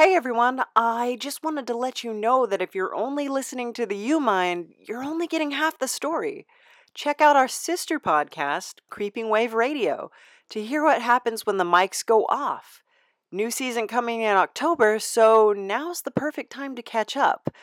[0.00, 3.84] Hey everyone, I just wanted to let you know that if you're only listening to
[3.84, 6.46] the U Mind, you're only getting half the story.
[6.94, 10.10] Check out our sister podcast, Creeping Wave Radio,
[10.48, 12.82] to hear what happens when the mics go off.
[13.30, 17.54] New season coming in October, so now's the perfect time to catch up.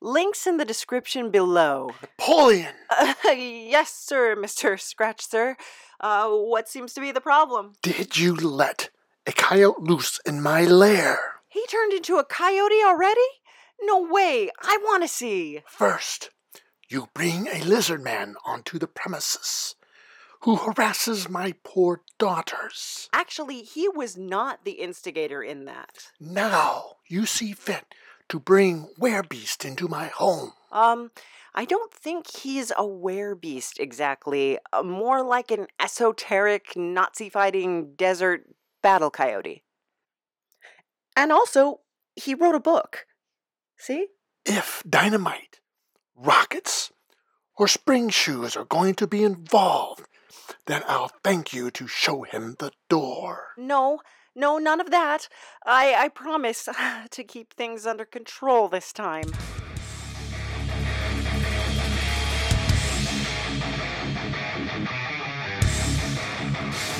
[0.00, 1.90] Links in the description below.
[2.02, 2.74] Napoleon!
[2.90, 4.80] Uh, yes, sir, Mr.
[4.80, 5.56] Scratch, sir.
[6.00, 7.74] Uh, what seems to be the problem?
[7.82, 8.90] Did you let
[9.28, 11.33] a coyote loose in my lair?
[11.54, 13.20] He turned into a coyote already?
[13.80, 14.50] No way.
[14.60, 15.62] I want to see.
[15.68, 16.30] First,
[16.88, 19.76] you bring a lizard man onto the premises
[20.40, 23.08] who harasses my poor daughters.
[23.12, 26.08] Actually, he was not the instigator in that.
[26.18, 27.94] Now you see fit
[28.30, 30.54] to bring Werebeast into my home.
[30.72, 31.12] Um,
[31.54, 34.58] I don't think he's a werebeast exactly.
[34.72, 38.44] Uh, more like an esoteric Nazi fighting desert
[38.82, 39.63] battle coyote.
[41.16, 41.80] And also,
[42.16, 43.06] he wrote a book.
[43.76, 44.08] See?
[44.44, 45.60] If dynamite,
[46.16, 46.92] rockets,
[47.56, 50.06] or spring shoes are going to be involved,
[50.66, 53.48] then I'll thank you to show him the door.
[53.56, 54.00] No,
[54.34, 55.28] no, none of that.
[55.64, 56.68] I, I promise
[57.10, 59.32] to keep things under control this time.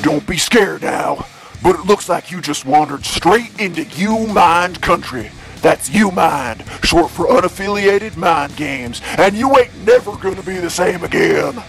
[0.03, 1.27] Don't be scared now,
[1.65, 5.31] but it looks like you just wandered straight into You Mind country.
[5.63, 10.69] That's You Mind, short for unaffiliated mind games, and you ain't never gonna be the
[10.69, 11.61] same again.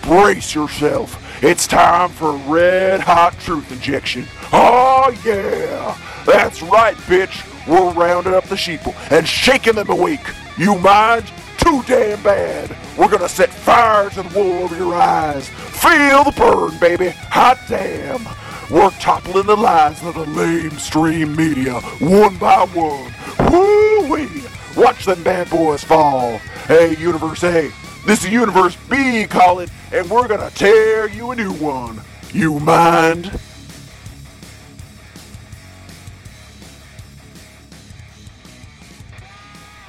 [0.00, 1.18] Brace yourself.
[1.44, 4.26] It's time for red hot truth injection.
[4.54, 5.98] Oh yeah!
[6.24, 7.46] That's right, bitch.
[7.68, 10.26] We're rounding up the sheeple and shaking them awake.
[10.56, 11.30] You mind?
[11.58, 12.74] Too damn bad.
[12.96, 15.48] We're gonna set fire to the wool over your eyes.
[15.48, 17.10] Feel the burn, baby.
[17.10, 18.26] Hot damn.
[18.72, 23.12] We're toppling the lies of the lamestream media one by one.
[23.52, 24.44] Woo-wee!
[24.74, 26.38] Watch them bad boys fall.
[26.66, 27.70] Hey, Universe A,
[28.06, 32.00] this is Universe B calling, and we're gonna tear you a new one.
[32.32, 33.38] You mind?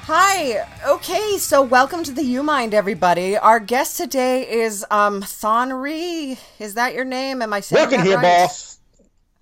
[0.02, 0.68] Hi.
[0.86, 3.38] Okay, so welcome to the You Mind, everybody.
[3.38, 6.38] Our guest today is um Thonry.
[6.58, 7.40] Is that your name?
[7.40, 8.22] Am I saying Looking that here, right?
[8.22, 8.78] boss.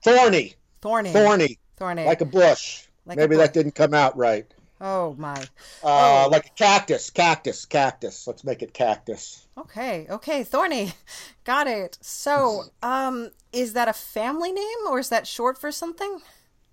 [0.03, 0.55] Thorny.
[0.81, 1.13] Thorny.
[1.13, 1.59] Thorny.
[1.77, 2.05] Thorny.
[2.05, 2.85] Like a bush.
[3.07, 3.47] Like a Maybe bush.
[3.47, 4.47] that didn't come out right.
[4.81, 5.35] oh my.
[5.83, 6.29] Uh, Oh.
[6.31, 7.11] Like a cactus.
[7.11, 7.65] Cactus.
[7.65, 8.27] Cactus.
[8.27, 9.47] Let's make it cactus.
[9.59, 10.07] Okay.
[10.11, 10.43] Okay.
[10.45, 10.93] Thorny.
[11.45, 11.99] Got it.
[12.01, 16.21] So, um, is that a family name or is that short for something?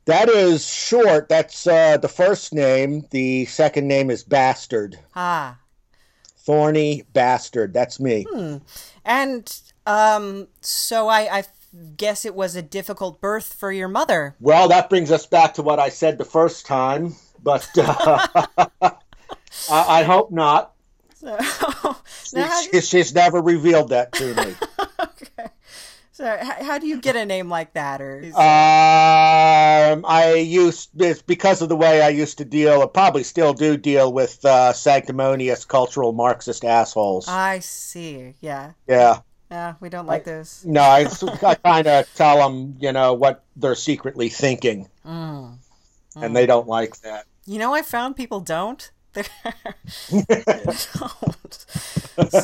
[0.06, 1.30] That is short.
[1.30, 3.06] That's uh, the first name.
[3.12, 4.98] The second name is Bastard.
[5.16, 5.60] Ah.
[6.38, 7.74] Thorny Bastard.
[7.74, 8.26] That's me.
[8.32, 8.58] Hmm.
[9.06, 11.42] And um, so I, I
[11.98, 14.36] guess it was a difficult birth for your mother.
[14.40, 18.28] Well, that brings us back to what I said the first time, but uh,
[18.82, 18.92] I,
[19.70, 20.74] I hope not.
[21.16, 21.28] So,
[22.34, 24.56] now how do She- she's never revealed that to me.
[25.00, 25.50] okay.
[26.12, 28.02] So how, how do you get a name like that?
[28.02, 28.40] Or is- Um,
[30.06, 33.78] I used it's because of the way I used to deal, or probably still do
[33.78, 37.28] deal with uh, sanctimonious cultural Marxist assholes.
[37.28, 38.34] I see.
[38.42, 38.72] Yeah.
[38.88, 39.20] yeah,
[39.52, 39.74] Yeah.
[39.80, 40.64] We don't like those.
[40.66, 41.08] no, I,
[41.44, 45.58] I kind of tell them, you know, what they're secretly thinking, Mm.
[46.16, 47.26] and they don't like that.
[47.46, 48.92] You know, I found people don't.
[49.16, 49.24] They
[50.94, 51.66] don't.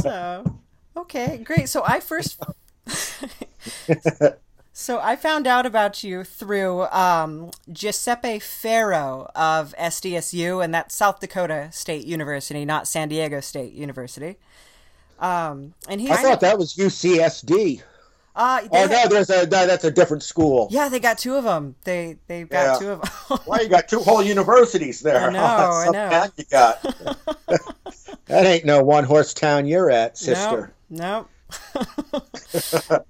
[0.02, 0.60] So,
[0.98, 1.70] okay, great.
[1.70, 2.42] So I first,
[4.74, 11.20] so I found out about you through um, Giuseppe Farrell of SDSU, and that's South
[11.20, 14.38] Dakota State University, not San Diego State University.
[15.20, 17.82] Um, and he's I thought that was UCSD.
[18.36, 20.68] uh, Oh had- no, there's a no, that's a different school.
[20.72, 21.76] yeah, they got two of them.
[21.86, 22.80] They they got Yeah.
[22.80, 23.40] two of them.
[23.46, 25.30] Why you got two whole universities there?
[25.30, 26.28] I know, I know.
[26.38, 26.82] You got
[28.26, 30.74] that ain't no one horse town you're at, sister.
[30.90, 31.28] No.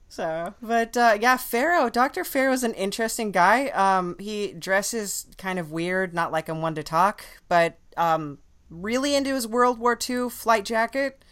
[0.10, 2.24] so, but uh, yeah, Farrell, Dr.
[2.24, 3.68] Farrell's an interesting guy.
[3.70, 8.40] Um, he dresses kind of weird, not like I'm one to talk, but um,
[8.70, 11.24] really into his World War II flight jacket,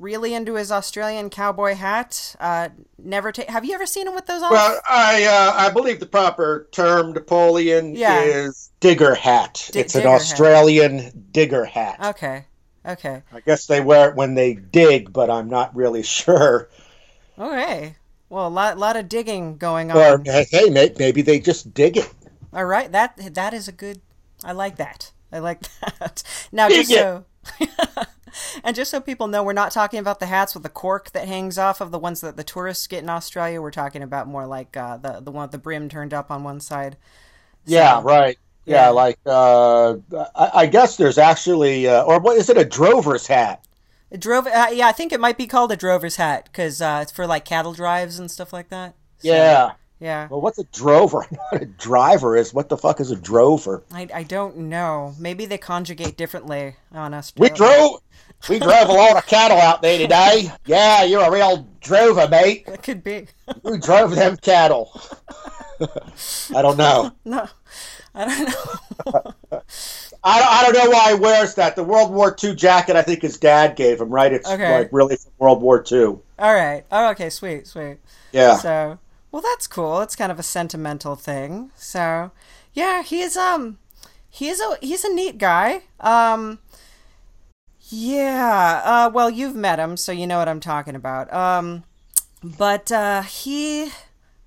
[0.00, 2.34] really into his Australian cowboy hat.
[2.40, 3.48] Uh, never take.
[3.48, 4.50] Have you ever seen him with those on?
[4.50, 8.22] Well, I uh, I believe the proper term Napoleon Yeah.
[8.22, 9.68] is digger hat.
[9.72, 10.20] Di- it's an digger hat.
[10.20, 11.98] Australian digger hat.
[12.16, 12.46] okay.
[12.86, 13.22] Okay.
[13.30, 16.70] I guess they wear it when they dig, but I'm not really sure.
[17.38, 17.94] Okay.
[18.30, 19.96] Well, a lot, lot of digging going on.
[19.98, 22.10] Or hey, may- maybe they just dig it.
[22.54, 24.00] All right, that that is a good.
[24.42, 25.12] I like that.
[25.30, 25.60] I like
[26.00, 26.22] that.
[26.52, 27.24] Now, Dig just so,
[28.64, 31.28] and just so people know, we're not talking about the hats with the cork that
[31.28, 33.60] hangs off of the ones that the tourists get in Australia.
[33.60, 36.44] We're talking about more like uh, the the one with the brim turned up on
[36.44, 36.96] one side.
[37.66, 38.38] Yeah, right.
[38.64, 39.96] Yeah, like uh,
[40.36, 42.56] I, I guess there's actually, uh, or what is it?
[42.56, 43.66] A drover's hat.
[44.12, 44.46] A drove.
[44.46, 47.26] Uh, yeah, I think it might be called a drover's hat because uh, it's for
[47.26, 48.94] like cattle drives and stuff like that.
[49.18, 49.72] So, Yeah.
[50.00, 50.28] Yeah.
[50.28, 51.26] Well, what's a drover?
[51.30, 52.54] I what a driver is.
[52.54, 53.82] What the fuck is a drover?
[53.92, 55.14] I, I don't know.
[55.18, 57.32] Maybe they conjugate differently on us.
[57.36, 58.00] We drove.
[58.48, 60.50] We drove a lot of cattle out there today.
[60.66, 62.66] Yeah, you're a real drover, mate.
[62.66, 63.26] That could be.
[63.62, 64.98] We drove them cattle.
[66.54, 67.12] I don't know.
[67.24, 67.46] No,
[68.14, 69.62] I don't know.
[70.22, 71.76] I don't, I don't know why he wears that.
[71.76, 74.32] The World War II jacket, I think his dad gave him, right?
[74.32, 74.70] It's Okay.
[74.78, 76.04] like really from World War II.
[76.04, 76.22] All
[76.54, 76.84] right.
[76.92, 77.30] Oh, okay.
[77.30, 77.98] Sweet, sweet.
[78.32, 78.56] Yeah.
[78.56, 78.98] So,
[79.32, 80.00] well, that's cool.
[80.02, 81.70] It's kind of a sentimental thing.
[81.76, 82.32] So,
[82.74, 83.78] yeah, he's um,
[84.28, 85.82] he's a he's a neat guy.
[86.00, 86.58] Um,
[87.90, 88.82] yeah.
[88.84, 91.32] Uh, well, you've met him, so you know what I'm talking about.
[91.32, 91.84] Um,
[92.42, 93.90] but uh, he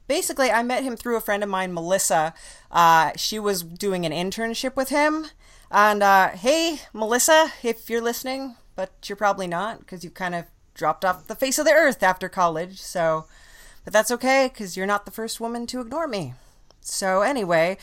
[0.08, 2.34] basically, I met him through a friend of mine, Melissa.
[2.72, 5.28] Uh, she was doing an internship with him.
[5.70, 10.46] And uh, hey, Melissa, if you're listening, but you're probably not because you kind of
[10.74, 12.82] dropped off the face of the earth after college.
[12.82, 13.26] So,
[13.84, 16.34] but that's okay because you're not the first woman to ignore me.
[16.82, 17.78] So, anyway,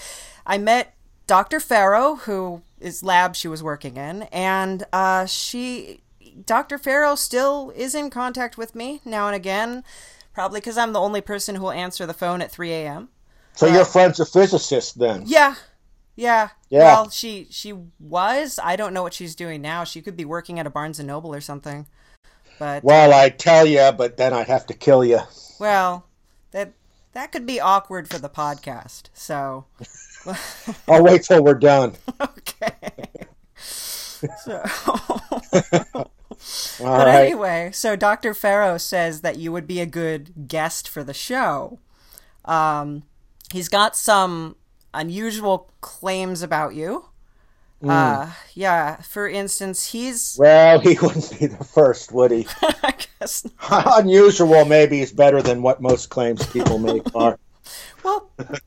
[0.47, 0.95] I met
[1.27, 1.59] Dr.
[1.61, 6.01] Farrell, who is lab she was working in, and uh, she,
[6.47, 6.79] Dr.
[6.79, 9.85] Farrell, still is in contact with me now and again,
[10.33, 13.09] probably because I'm the only person who will answer the phone at 3 a.m.
[13.55, 15.25] So your friend's a physicist then?
[15.27, 15.57] Yeah,
[16.17, 16.51] yeah.
[16.69, 16.85] Yeah.
[16.85, 18.59] Well, she she was.
[18.63, 19.85] I don't know what she's doing now.
[19.85, 21.87] She could be working at a Barnes and Noble or something.
[22.59, 25.21] But Well, I'd tell you, but then I'd have to kill you.
[25.59, 26.07] well,
[26.53, 26.73] that
[27.13, 29.05] that could be awkward for the podcast.
[29.15, 29.65] So
[30.89, 31.95] I'll wait till we're done.
[32.21, 32.73] okay.
[34.45, 34.63] So,
[35.53, 36.11] but
[36.81, 37.25] right.
[37.27, 38.35] anyway, so Dr.
[38.35, 41.79] Farrell says that you would be a good guest for the show.
[42.45, 43.05] Um,
[43.53, 44.57] he's got some
[44.93, 47.07] unusual claims about you.
[47.81, 47.91] Hmm.
[47.91, 48.97] Uh, yeah.
[48.97, 52.47] For instance, he's Well, he wouldn't be the first, would he?
[52.63, 54.01] I guess not.
[54.01, 57.39] Unusual maybe is better than what most claims people make are.
[58.03, 58.31] Well,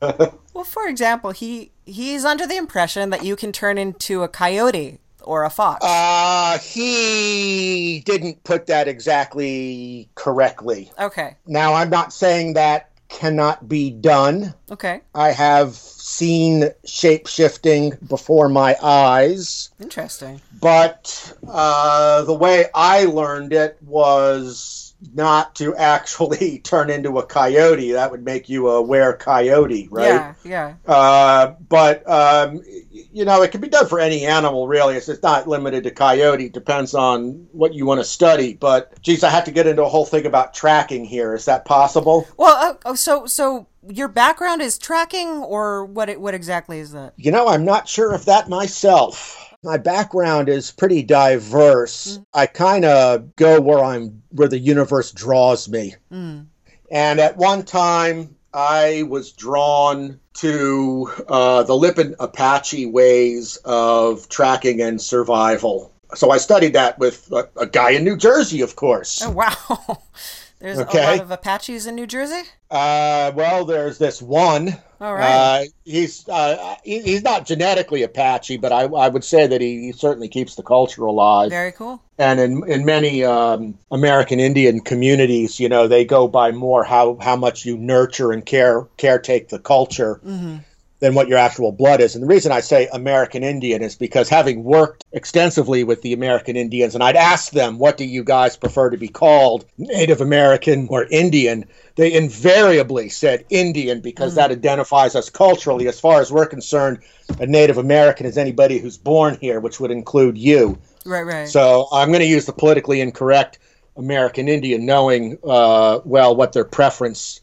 [0.54, 5.00] well, for example, he he's under the impression that you can turn into a coyote
[5.22, 5.84] or a fox.
[5.84, 10.90] Uh, he didn't put that exactly correctly.
[10.98, 14.52] okay, Now, I'm not saying that cannot be done.
[14.70, 20.40] okay, I have seen shape shifting before my eyes, interesting.
[20.60, 27.92] but uh, the way I learned it was not to actually turn into a coyote.
[27.92, 30.04] That would make you a were coyote, right?
[30.06, 34.96] Yeah, yeah, Uh, but um, you know, it can be done for any animal, really.
[34.96, 36.48] It's, it's not limited to coyote.
[36.48, 38.54] Depends on what you want to study.
[38.54, 41.34] But geez, I have to get into a whole thing about tracking here.
[41.34, 42.26] Is that possible?
[42.36, 46.08] Well, uh, so so your background is tracking, or what?
[46.08, 47.14] it- What exactly is that?
[47.16, 49.43] You know, I'm not sure of that myself.
[49.64, 52.20] My background is pretty diverse.
[52.34, 55.94] I kind of go where I'm, where the universe draws me.
[56.12, 56.46] Mm.
[56.90, 64.80] And at one time, I was drawn to uh, the Lipan Apache ways of tracking
[64.80, 65.92] and survival.
[66.14, 69.22] So I studied that with a, a guy in New Jersey, of course.
[69.24, 70.02] Oh wow,
[70.64, 72.48] there's a lot of Apaches in New Jersey.
[72.70, 74.74] Uh, well, there's this one.
[74.98, 75.22] All right.
[75.22, 79.82] Uh, he's uh, he, he's not genetically Apache, but I, I would say that he,
[79.82, 81.50] he certainly keeps the culture alive.
[81.50, 82.02] Very cool.
[82.18, 87.18] and in in many um, American Indian communities, you know, they go by more how
[87.20, 90.56] how much you nurture and care caretake the culture hmm
[91.04, 92.14] than what your actual blood is.
[92.14, 96.56] And the reason I say American Indian is because having worked extensively with the American
[96.56, 100.86] Indians, and I'd ask them, "What do you guys prefer to be called, Native American
[100.88, 105.88] or Indian?" They invariably said Indian because that identifies us culturally.
[105.88, 107.00] As far as we're concerned,
[107.38, 110.78] a Native American is anybody who's born here, which would include you.
[111.04, 111.46] Right, right.
[111.46, 113.58] So I'm going to use the politically incorrect
[113.98, 117.42] American Indian, knowing uh, well what their preference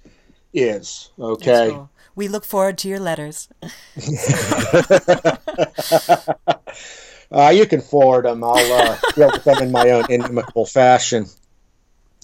[0.51, 1.11] is.
[1.19, 1.69] Okay.
[1.69, 1.90] cool.
[2.15, 3.47] We look forward to your letters.
[7.31, 8.43] Uh, you can forward them.
[8.43, 11.27] I'll uh, deal with them in my own inimitable fashion.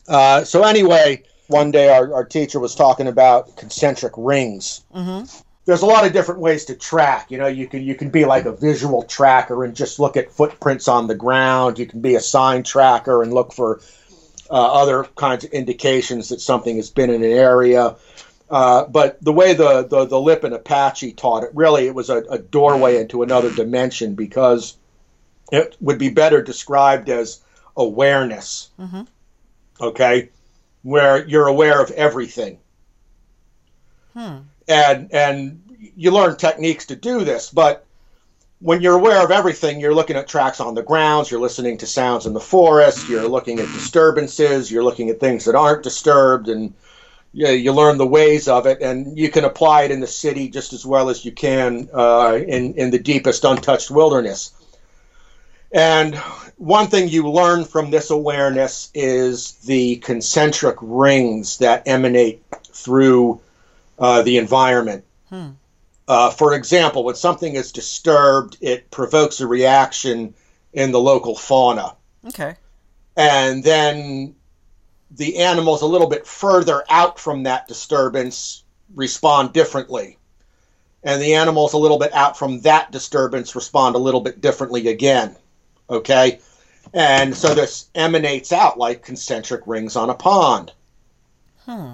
[0.07, 4.83] Uh, so anyway, one day our, our teacher was talking about concentric rings.
[4.93, 5.21] hmm
[5.65, 7.31] There's a lot of different ways to track.
[7.31, 10.31] You know, you can you can be like a visual tracker and just look at
[10.31, 11.79] footprints on the ground.
[11.79, 13.79] You can be a sign tracker and look for
[14.49, 17.95] uh, other kinds of indications that something has been in an area.
[18.49, 22.17] Uh, but the way the, the, the Lipan Apache taught it, really, it was a,
[22.29, 24.77] a doorway into another dimension because
[25.51, 27.41] it would be better described as
[27.75, 28.69] awareness.
[28.79, 29.07] Mhm.
[29.81, 30.29] Okay?
[30.83, 32.59] Where you're aware of everything.
[34.13, 34.37] Hmm.
[34.67, 37.85] And, and you learn techniques to do this, but
[38.59, 41.85] when you're aware of everything, you're looking at tracks on the grounds, you're listening to
[41.85, 46.49] sounds in the forest, you're looking at disturbances, you're looking at things that aren't disturbed,
[46.49, 46.73] and
[47.37, 50.49] you, you learn the ways of it, and you can apply it in the city
[50.49, 54.53] just as well as you can uh, in in the deepest untouched wilderness.
[55.71, 56.15] And
[56.57, 62.41] one thing you learn from this awareness is the concentric rings that emanate
[62.71, 63.39] through
[63.99, 65.03] uh, the environment.
[65.29, 65.49] Hmm.
[66.07, 70.33] Uh, for example, when something is disturbed, it provokes a reaction
[70.73, 71.95] in the local fauna.
[72.25, 72.55] Okay.
[73.15, 74.36] And then
[75.11, 80.17] the animals a little bit further out from that disturbance respond differently.
[81.03, 84.87] And the animals a little bit out from that disturbance respond a little bit differently
[84.87, 85.35] again.
[85.89, 86.39] Okay?
[86.93, 90.71] And so this emanates out like concentric rings on a pond.
[91.65, 91.93] Hmm.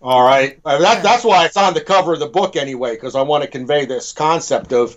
[0.00, 0.62] All right.
[0.62, 3.50] That, that's why it's on the cover of the book anyway, because I want to
[3.50, 4.96] convey this concept of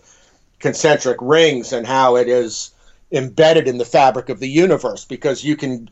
[0.59, 2.71] concentric rings and how it is
[3.11, 5.05] embedded in the fabric of the universe.
[5.05, 5.89] Because you can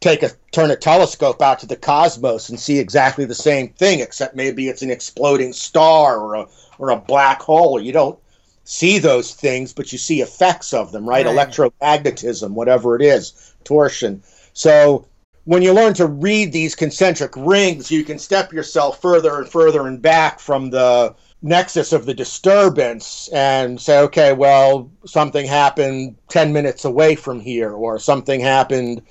[0.00, 4.00] take a turn a telescope out to the cosmos and see exactly the same thing,
[4.00, 6.46] except maybe it's an exploding star or a
[6.78, 7.80] or a black hole.
[7.80, 8.18] You don't
[8.64, 11.24] see those things, but you see effects of them, right?
[11.24, 11.34] Right.
[11.34, 14.22] Electromagnetism, whatever it is, torsion.
[14.52, 15.06] So
[15.44, 19.86] when you learn to read these concentric rings, you can step yourself further and further
[19.86, 26.52] and back from the nexus of the disturbance and say, okay, well, something happened 10
[26.52, 29.02] minutes away from here, or something happened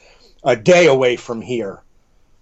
[0.46, 1.82] a day away from here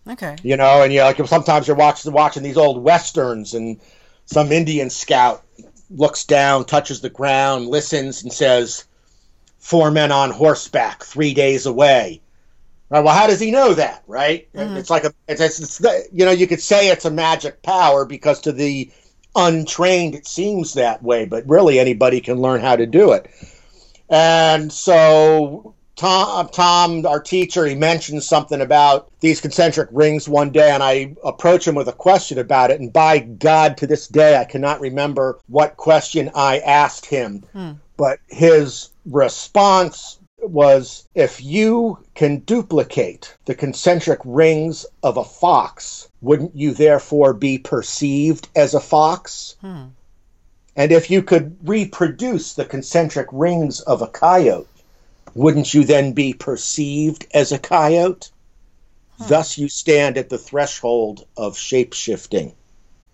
[0.08, 0.36] Okay.
[0.44, 3.80] you know, and you know, like sometimes you're watching watching these old westerns, and
[4.26, 5.44] some Indian scout
[5.90, 8.84] looks down, touches the ground, listens, and says,
[9.60, 12.20] four men on horseback, three days away."
[12.90, 14.04] Right, well, how does he know that?
[14.06, 14.48] Right?
[14.54, 14.76] Mhm.
[14.76, 17.64] It's like a, it's, it's, it's the- you know, you could say it's a magic
[17.64, 18.92] power because to the
[19.38, 23.28] untrained it seems that way, but really anybody can learn how to do it.
[24.10, 30.72] And so Tom, Tom, our teacher, he mentioned something about these concentric rings one day,
[30.72, 32.80] and I approach him with a question about it.
[32.80, 37.44] And by God, to this day, I cannot remember what question I asked him.
[37.54, 37.72] Hmm.
[37.96, 46.56] But his response was if you can duplicate the concentric rings of a fox, wouldn't
[46.56, 49.56] you therefore be perceived as a fox?
[49.62, 49.86] Hmm.
[50.76, 54.68] And if you could reproduce the concentric rings of a coyote,
[55.36, 58.30] wouldn't you then be perceived as a coyote?
[59.28, 62.54] Thus, you stand at the threshold of shape shifting.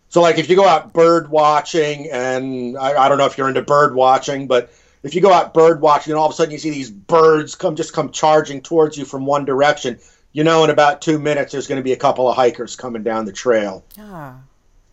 [0.10, 3.48] So, like, if you go out bird watching, and I, I don't know if you're
[3.48, 4.72] into bird watching, but
[5.04, 7.56] if you go out bird watching and all of a sudden you see these birds
[7.56, 10.00] come just come charging towards you from one direction,
[10.32, 13.04] you know, in about two minutes there's going to be a couple of hikers coming
[13.04, 14.36] down the trail Ah.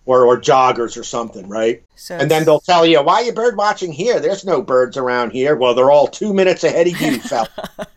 [0.06, 1.82] Or, or joggers or something, right?
[1.96, 4.18] So And then they'll tell you, why are you bird watching here?
[4.20, 5.56] There's no birds around here.
[5.56, 7.48] Well, they're all two minutes ahead of you, fella.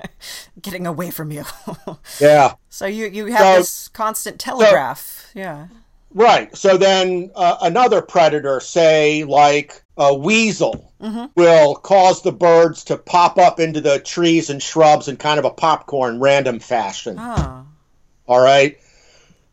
[0.62, 1.46] getting away from you.
[2.20, 2.54] yeah.
[2.70, 5.30] so you you have So- this constant telegraph.
[5.34, 5.68] yeah.
[6.12, 6.56] Right.
[6.58, 11.30] So then uh, another predator, say like a weasel, Mhm.
[11.36, 15.46] will cause the birds to pop up into the trees and shrubs in kind of
[15.46, 17.16] a popcorn random fashion.
[17.20, 17.64] Ah.
[18.28, 18.78] All right.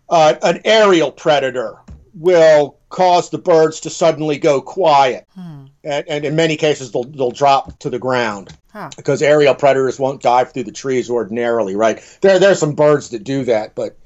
[0.09, 1.77] Uh, an aerial predator
[2.17, 5.27] will cause the birds to suddenly go quiet.
[5.35, 5.67] Hmm.
[5.85, 8.53] And, and in many cases, they'll, they'll drop to the ground.
[8.77, 8.91] Huh.
[8.95, 11.99] because aerial predators won't dive through the trees ordinarily, right?
[12.21, 13.97] There, there's some birds that do that, but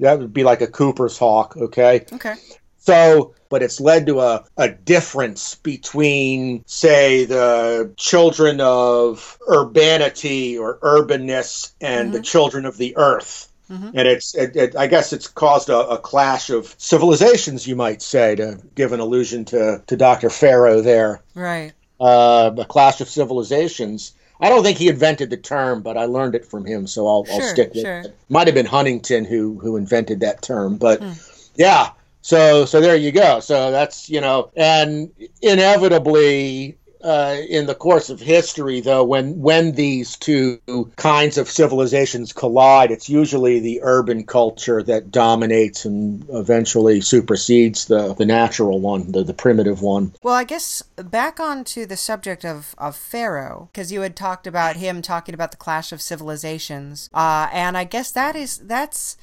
[0.00, 2.06] that would be like a Cooper's hawk, okay?
[2.12, 2.34] Okay.
[2.78, 10.78] So, but it's led to a, a difference between, say, the children of urbanity or
[10.78, 13.48] urbanness and the children of the earth.
[13.70, 13.88] Mhm.
[13.94, 18.00] And it's, it, it, I guess it's caused a, a clash of civilizations, you might
[18.02, 20.30] say, to give an allusion to, to Dr.
[20.30, 21.72] Farrell there Right.
[22.00, 24.12] uh, a clash of civilizations.
[24.40, 27.24] I don't think he invented the term, but I learned it from him, so I'll,
[27.32, 28.00] I'll stick with sure.
[28.00, 28.16] it.
[28.28, 31.12] Might have been Huntington who who invented that term, but Hmm.
[31.56, 31.90] yeah.
[32.20, 33.40] So so there you go.
[33.40, 35.10] So that's you know, and
[35.42, 36.76] inevitably.
[37.06, 40.58] Uh, in the course of history, though, when when these two
[40.96, 48.12] kinds of civilizations collide, it's usually the urban culture that dominates and eventually supersedes the,
[48.14, 50.12] the natural one, the, the primitive one.
[50.20, 54.74] Well, I guess back onto the subject of, of Farrell, because you had talked about
[54.74, 59.16] him talking about the clash of civilizations, uh, and I guess that is that's,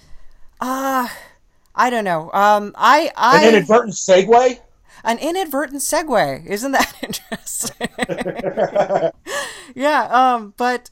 [0.61, 1.09] uh,
[1.75, 2.31] I don't know.
[2.31, 4.59] Um, I I An inadvertent segue.
[5.03, 7.89] An inadvertent segue, isn't that interesting?
[9.75, 10.03] yeah.
[10.11, 10.89] Um, but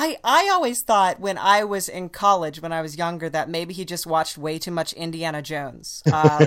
[0.00, 3.74] I, I always thought when I was in college, when I was younger, that maybe
[3.74, 6.38] he just watched way too much Indiana Jones, um,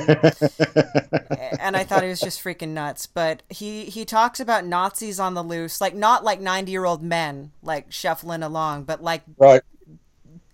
[1.59, 3.07] and I thought he was just freaking nuts.
[3.07, 7.03] But he he talks about Nazis on the loose, like not like ninety year old
[7.03, 9.63] men like shuffling along, but like right,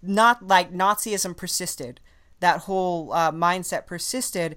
[0.01, 1.99] not like Nazism persisted.
[2.39, 4.55] That whole uh, mindset persisted,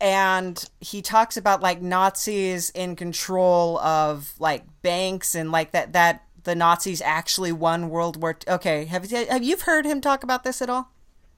[0.00, 6.24] and he talks about like Nazis in control of like banks and like that that
[6.44, 8.36] the Nazis actually won World War.
[8.46, 8.54] II.
[8.54, 10.90] Okay, have you have you heard him talk about this at all?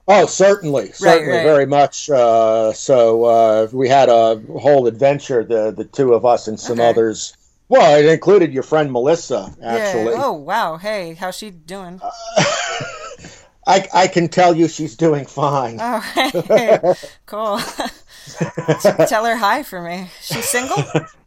[0.05, 1.43] Oh, certainly, certainly, right.
[1.43, 2.09] very much.
[2.09, 6.79] Uh, so uh, we had a whole adventure, the the two of us and some
[6.79, 6.89] okay.
[6.89, 7.35] others.
[7.69, 10.13] Well, it included your friend Melissa, actually.
[10.13, 10.23] Yeah.
[10.23, 10.77] Oh, wow.
[10.77, 11.99] Hey, how's she doing?
[12.03, 12.11] Uh,
[13.65, 15.77] I, I can tell you she's doing fine.
[15.79, 15.99] Oh,
[16.47, 16.79] hey.
[17.25, 17.59] cool.
[19.07, 20.09] Tell her hi for me.
[20.21, 20.83] She's single?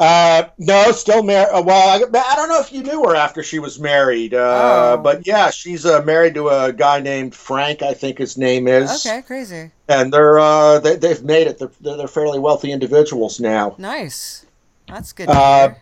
[0.00, 1.50] Uh, no, still married.
[1.52, 4.96] Uh, well, I, I, don't know if you knew her after she was married, uh,
[4.98, 5.02] oh.
[5.02, 7.82] but yeah, she's uh, married to a guy named Frank.
[7.82, 9.04] I think his name is.
[9.04, 9.70] Okay, crazy.
[9.88, 11.58] And they're uh, they, they've made it.
[11.58, 13.74] They're, they're fairly wealthy individuals now.
[13.76, 14.46] Nice.
[14.88, 15.28] That's good.
[15.28, 15.74] Uh,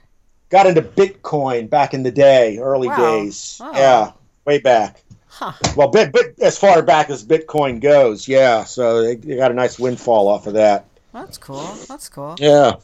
[0.48, 2.96] got into Bitcoin back in the day, early wow.
[2.96, 3.60] days.
[3.62, 3.72] Oh.
[3.72, 4.12] Yeah,
[4.44, 5.00] way back.
[5.38, 5.52] Huh.
[5.76, 8.64] Well, bit, bit as far back as Bitcoin goes, yeah.
[8.64, 10.86] So they, they got a nice windfall off of that.
[11.12, 11.76] That's cool.
[11.88, 12.34] That's cool.
[12.40, 12.76] Yeah.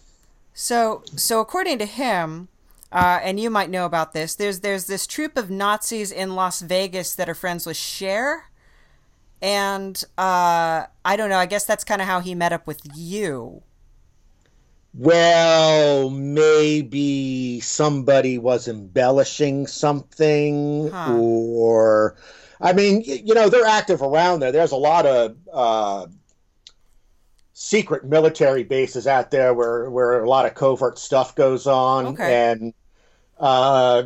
[0.52, 2.46] So, so according to him,
[2.92, 6.60] uh, and you might know about this, there's there's this troop of Nazis in Las
[6.60, 8.44] Vegas that are friends with Cher,
[9.42, 11.38] and uh, I don't know.
[11.38, 13.64] I guess that's kind of how he met up with you.
[14.96, 21.16] Well, maybe somebody was embellishing something, huh.
[21.16, 22.14] or
[22.64, 24.50] I mean, you know, they're active around there.
[24.50, 26.06] There's a lot of uh,
[27.52, 32.52] secret military bases out there where where a lot of covert stuff goes on, okay.
[32.52, 32.74] and
[33.38, 34.04] uh,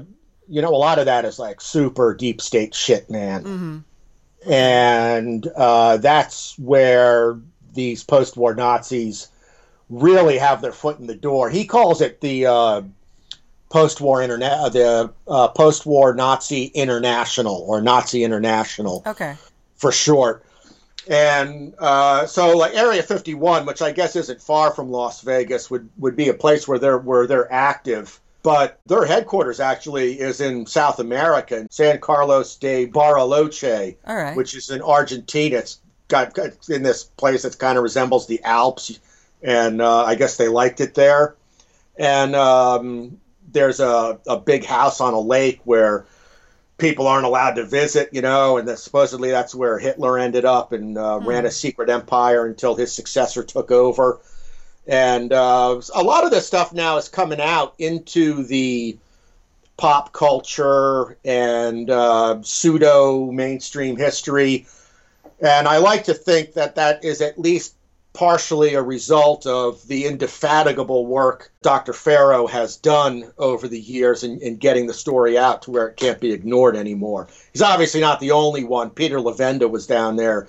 [0.49, 3.45] you know a lot of that is like super deep state shit, man.
[3.45, 4.51] Mm-hmm.
[4.51, 7.39] And uh, that's where
[7.75, 9.29] these post-war Nazis
[9.89, 11.49] really have their foot in the door.
[11.49, 12.83] He calls it the uh,
[13.69, 19.37] post-war internet, the uh, post-war Nazi International or Nazi International, okay,
[19.77, 20.45] for short
[21.09, 25.89] and uh, so, like Area 51, which I guess isn't far from Las Vegas, would,
[25.97, 28.21] would be a place where they're where they're active.
[28.43, 33.97] But their headquarters actually is in South America, in San Carlos de Bariloche,
[34.37, 35.57] which is in Argentina.
[35.57, 39.01] It's got, got in this place that kind of resembles the Alps,
[39.43, 41.37] and uh, I guess they liked it there.
[41.99, 43.19] And um,
[43.53, 46.07] there's a, a big house on a lake where
[46.79, 50.73] people aren't allowed to visit, you know, and that supposedly that's where Hitler ended up
[50.73, 51.27] and uh, mm.
[51.27, 54.21] ran a secret empire until his successor took over.
[54.87, 58.97] And uh, a lot of this stuff now is coming out into the
[59.77, 64.67] pop culture and uh, pseudo mainstream history.
[65.41, 67.75] And I like to think that that is at least
[68.13, 71.93] partially a result of the indefatigable work Dr.
[71.93, 75.97] Farrell has done over the years in, in, getting the story out to where it
[75.97, 77.29] can't be ignored anymore.
[77.53, 78.91] He's obviously not the only one.
[78.91, 80.49] Peter Levenda was down there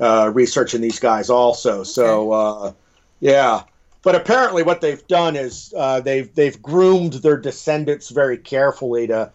[0.00, 1.82] uh, researching these guys also.
[1.82, 2.72] So, uh,
[3.20, 3.64] yeah.
[4.02, 9.30] But apparently, what they've done is uh, they've they've groomed their descendants very carefully to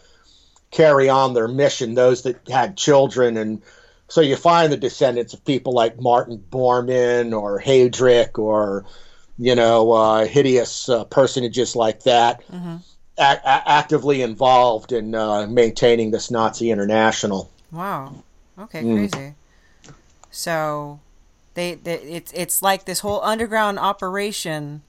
[0.72, 1.94] carry on their mission.
[1.94, 3.62] Those that had children and
[4.08, 8.86] so you find the descendants of people like Martin Bormann or Heydrich or,
[9.38, 12.78] you know, uh, hideous uh, personages like that, mm-hmm.
[13.18, 17.52] a- a- actively involved in uh, maintaining this Nazi international.
[17.72, 18.24] Wow.
[18.58, 19.10] Okay, mm.
[19.10, 19.34] crazy.
[20.32, 21.00] So,
[21.56, 24.82] they, they it's it's like this whole underground operation.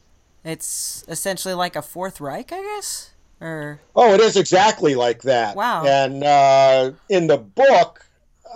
[0.45, 3.11] It's essentially like a Fourth Reich, I guess.
[3.41, 5.57] Or oh, it is exactly like that.
[5.57, 5.85] Wow.
[5.85, 8.06] And uh, in the book,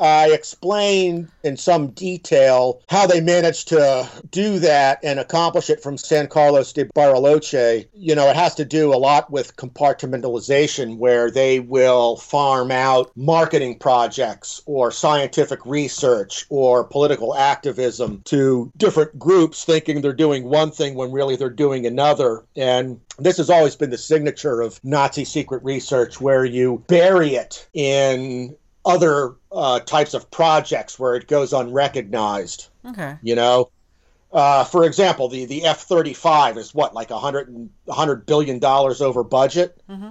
[0.01, 5.99] I explain in some detail how they managed to do that and accomplish it from
[5.99, 7.87] San Carlos de Bariloche.
[7.95, 13.11] You know, it has to do a lot with compartmentalization, where they will farm out
[13.15, 20.71] marketing projects or scientific research or political activism to different groups, thinking they're doing one
[20.71, 22.45] thing when really they're doing another.
[22.57, 27.69] And this has always been the signature of Nazi secret research, where you bury it
[27.75, 32.69] in other uh, types of projects where it goes unrecognized.
[32.85, 33.17] Okay.
[33.23, 33.71] You know,
[34.33, 38.59] uh, for example, the the F thirty five is what like a hundred hundred billion
[38.59, 39.81] dollars over budget.
[39.89, 40.11] Mm-hmm.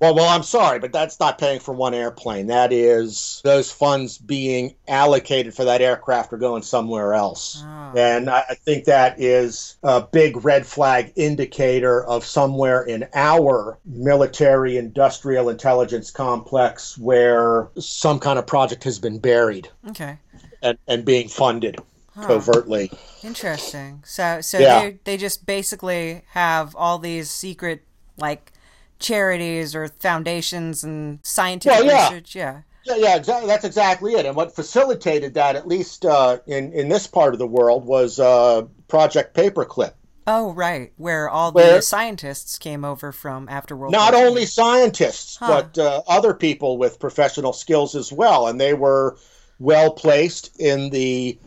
[0.00, 2.46] Well, well, I'm sorry, but that's not paying for one airplane.
[2.46, 7.60] That is those funds being allocated for that aircraft are going somewhere else.
[7.66, 7.92] Oh.
[7.96, 14.76] And I think that is a big red flag indicator of somewhere in our military
[14.76, 20.18] industrial intelligence complex where some kind of project has been buried Okay.
[20.62, 21.76] and, and being funded
[22.14, 22.26] Huh.
[22.26, 22.90] covertly.
[23.22, 24.02] Interesting.
[24.04, 24.80] So so Yeah.
[24.80, 27.84] they they just basically have all these secret
[28.16, 28.52] like
[28.98, 32.08] charities or foundations and scientific Well, yeah.
[32.08, 32.34] research.
[32.34, 32.60] Yeah.
[32.84, 33.48] Yeah, yeah, exactly.
[33.48, 34.24] That's exactly it.
[34.24, 38.18] And what facilitated that, at least uh, in in this part of the world, was
[38.18, 39.92] uh, Project Paperclip.
[40.26, 44.46] Oh right, where all Where- the scientists came over from after World Not War only
[44.46, 45.62] scientists, Huh.
[45.74, 49.16] but uh, other people with professional skills as well, and they were
[49.58, 51.38] well placed in the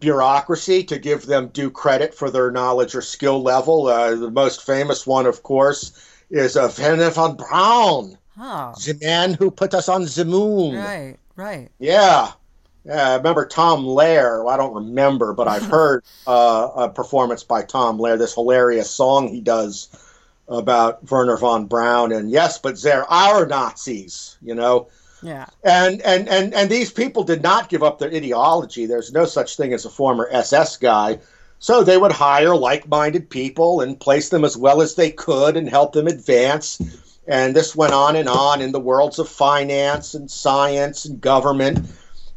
[0.00, 3.86] bureaucracy to give them due credit for their knowledge or skill level.
[3.86, 5.92] Uh, the most famous one, of course,
[6.30, 10.74] is uh, Wernher von Braun, Oh, the man who put us on the moon.
[10.76, 11.70] right, right.
[11.78, 12.32] Yeah.
[12.84, 14.44] Yeah, I remember Tom Lehrer.
[14.44, 18.90] Well, I don't remember, but I've heard uh, a performance by Tom Lehrer, this hilarious
[18.90, 19.88] song he does
[20.48, 22.12] about Wernher von Braun.
[22.12, 24.88] And yes, but they're our Nazis, you know.
[25.22, 25.46] Yeah.
[25.62, 28.84] And, and, and, and these people did not give up their ideology.
[28.84, 31.20] There's no such thing as a former SS guy.
[31.58, 35.56] So they would hire like minded people and place them as well as they could
[35.56, 36.80] and help them advance.
[37.26, 41.88] And this went on and on in the worlds of finance and science and government.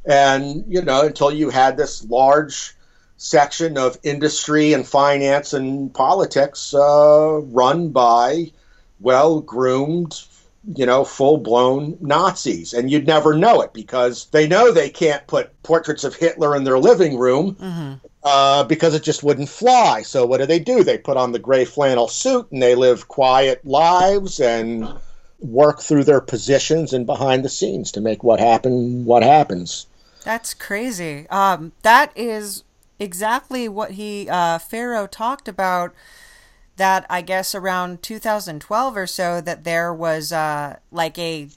[0.06, 2.74] And, you know, until you had this large
[3.18, 8.52] section of industry and finance and politics uh, run by
[9.02, 10.24] well groomed,
[10.74, 12.74] you know, full blown Nazis.
[12.74, 16.64] And you'd never know it because they know they can't put portraits of Hitler in
[16.64, 20.02] their living room hmm uh, because it just wouldn't fly.
[20.02, 20.84] So what do they do?
[20.84, 24.88] They put on the gray flannel suit and they live quiet lives and
[25.40, 29.88] work through their positions and behind the scenes to make what happen what happens.
[30.26, 31.26] That's crazy.
[31.30, 32.66] Um, that is
[33.00, 35.94] exactly what he uh, Farrell talked about.
[36.76, 41.50] That I guess around 2012 or so, that there was uh, like a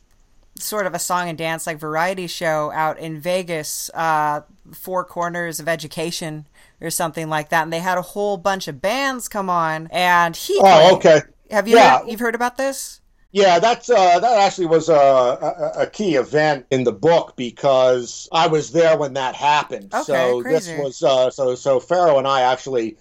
[0.55, 5.61] sort of a song and dance like variety show out in Vegas, uh, Four Corners
[5.61, 6.47] of Education
[6.81, 10.35] or something like that, and they had a whole bunch of bands come on, and
[10.37, 10.59] he.
[10.63, 11.21] Oh, okay.
[11.51, 11.99] Have you Yeah.
[11.99, 13.01] heard, you've heard about this?
[13.33, 18.29] Yeah, that's uh, that actually was a, a, a key event in the book because
[18.33, 19.95] I was there when that happened.
[19.95, 20.73] Okay, so crazy.
[20.73, 22.97] this was uh, so so Farrell and I actually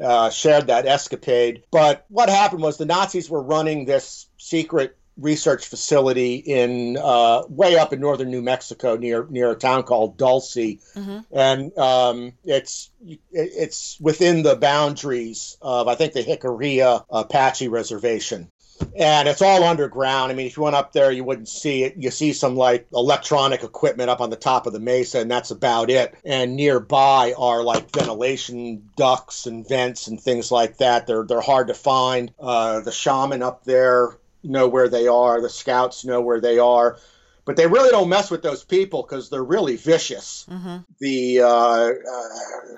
[0.00, 1.64] uh, shared that escapade.
[1.72, 7.76] But what happened was the Nazis were running this secret research facility in uh, way
[7.76, 11.24] up in northern New Mexico near near a town called Dulce, Mhm.
[11.30, 12.90] and um, it's
[13.30, 18.48] it's within the boundaries of I think the Jicarilla Apache Reservation
[18.96, 20.32] and it's all underground.
[20.32, 21.94] I mean, if you went up there, you wouldn't see it.
[21.96, 25.52] You see some like electronic equipment up on the top of the mesa, and that's
[25.52, 26.14] about it.
[26.24, 31.06] And nearby are like ventilation ducts and vents and things like that.
[31.06, 32.32] They're they're hard to find.
[32.40, 35.40] Uh, the shaman up there know where they are.
[35.40, 36.98] The scouts know where they are.
[37.44, 40.46] But they really don't mess with those people because they're really vicious.
[40.48, 40.76] Mm-hmm.
[41.00, 42.28] The uh, uh,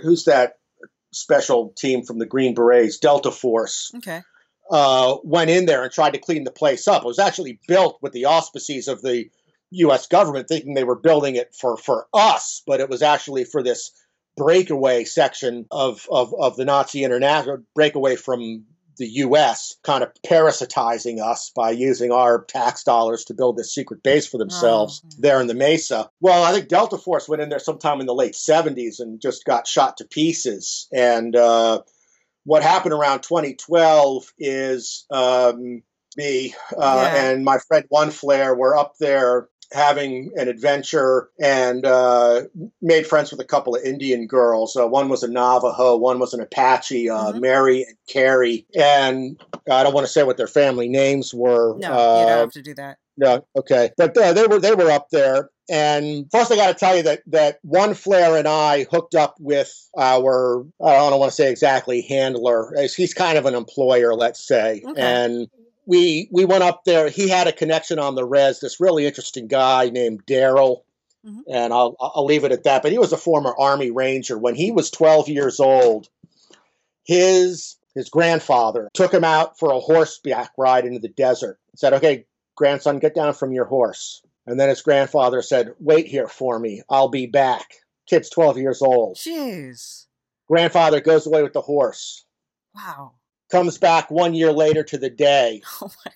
[0.02, 0.54] who's that
[1.12, 2.98] special team from the Green Berets?
[2.98, 4.22] Delta Force Okay.
[4.70, 7.02] uh, went in there and tried to clean the place up.
[7.02, 9.28] It was actually built with the auspices of the
[9.70, 10.06] U.S.
[10.06, 13.90] government, thinking they were building it for for us, but it was actually for this
[14.36, 18.64] breakaway section of of, of the Nazi international breakaway from
[18.96, 19.74] the U.S.
[19.82, 24.38] kind of parasitizing us by using our tax dollars to build this secret base for
[24.38, 25.08] themselves Oh.
[25.18, 26.10] there in the Mesa.
[26.20, 29.44] Well, I think Delta Force went in there sometime in the late 70s and just
[29.44, 30.88] got shot to pieces.
[30.92, 31.82] And uh,
[32.44, 35.82] what happened around 2012 is um,
[36.16, 37.24] me uh, Yeah.
[37.30, 42.42] and my friend One Flare were up there having an adventure and uh,
[42.82, 44.76] made friends with a couple of Indian girls.
[44.76, 47.40] Uh, one was a Navajo, one was an Apache, uh, Mhm.
[47.40, 48.66] Mary and Carrie.
[48.74, 51.76] And I don't want to say what their family names were.
[51.78, 52.98] No, uh, you don't have to do that.
[53.16, 56.74] no, okay, but uh, they were they were up there, and first I got to
[56.74, 61.30] tell you that that one Flair and I hooked up with our I don't want
[61.30, 62.72] to say exactly handler.
[62.96, 65.00] He's kind of an employer, let's say, Okay.
[65.00, 65.48] and
[65.86, 67.08] we we went up there.
[67.08, 68.60] He had a connection on the res.
[68.60, 70.82] This really interesting guy named Daryl.
[71.26, 71.40] Mhm.
[71.48, 72.82] And I'll I'll leave it at that.
[72.82, 74.36] But he was a former Army Ranger.
[74.38, 76.08] When he was 12 years old,
[77.04, 81.58] his his grandfather took him out for a horseback ride into the desert.
[81.76, 84.22] Said, "Okay, grandson, get down from your horse.
[84.46, 86.82] And then his grandfather said, Wait here for me.
[86.88, 87.74] I'll be back.
[88.06, 89.16] Kid's 12 years old.
[89.16, 90.06] Jeez.
[90.48, 92.24] Grandfather goes away with the horse.
[92.74, 93.12] Wow.
[93.50, 95.62] Comes back one year later to the day.
[95.80, 96.12] Oh my.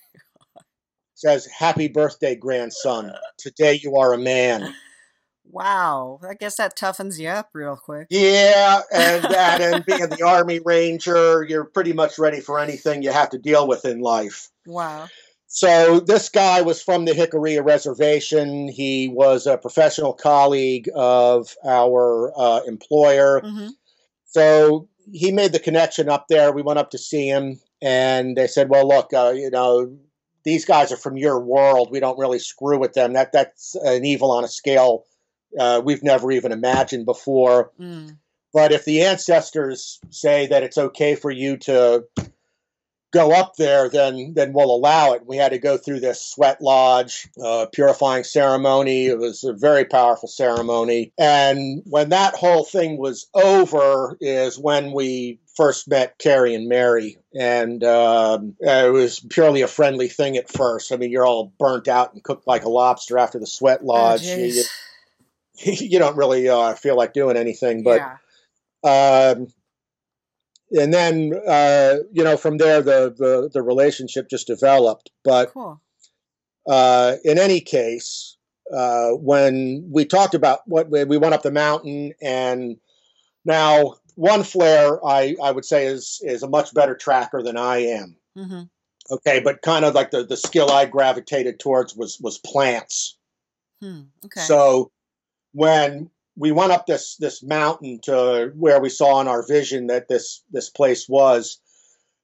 [1.14, 3.12] says, "Happy birthday, grandson!
[3.38, 4.74] Today you are a man."
[5.50, 8.08] Wow, I guess that toughens you up real quick.
[8.10, 13.10] Yeah, and that, and being the Army Ranger, you're pretty much ready for anything you
[13.10, 14.48] have to deal with in life.
[14.66, 15.08] Wow.
[15.46, 18.68] So this guy was from the Jicarilla Reservation.
[18.68, 23.40] He was a professional colleague of our uh, employer.
[23.40, 23.68] hmm
[24.26, 26.52] So he made the connection up there.
[26.52, 29.96] We went up to see him, and they said, "Well, look, uh, you know,
[30.44, 31.90] these guys are from your world.
[31.90, 33.12] We don't really screw with them.
[33.12, 35.04] That that's an evil on a scale
[35.58, 37.72] uh, we've never even imagined before.
[37.80, 38.16] Mm.
[38.52, 42.04] But if the ancestors say that it's okay for you to
[43.12, 45.26] go up there, then then we'll allow it.
[45.26, 49.06] We had to go through this sweat lodge uh, purifying ceremony.
[49.06, 54.92] It was a very powerful ceremony, and when that whole thing was over, is when
[54.92, 60.48] we first met Carrie and Mary, and um, it was purely a friendly thing at
[60.48, 60.92] first.
[60.92, 63.86] I mean, you're all burnt out and cooked like a lobster after the sweat Oh,
[63.86, 64.22] lodge.
[64.22, 64.62] you, you,
[65.72, 68.00] you don't really uh, feel like doing anything, but
[68.84, 69.34] yeah.
[69.34, 69.48] um,
[70.72, 75.10] and then uh, you know from there the, the the relationship just developed.
[75.24, 75.80] But Cool.
[76.66, 78.36] uh, in any case,
[78.74, 82.76] uh, when we talked about what we went up the mountain, and
[83.44, 87.78] now one flare, I I would say is is a much better tracker than I
[87.78, 88.16] am.
[88.34, 88.62] hmm
[89.10, 93.16] Okay, but kind of like the the skill I gravitated towards was was plants.
[93.80, 94.02] Hmm.
[94.24, 94.40] Okay.
[94.40, 94.90] So
[95.52, 100.08] when we went up this this mountain to where we saw in our vision that
[100.08, 101.60] this this place was,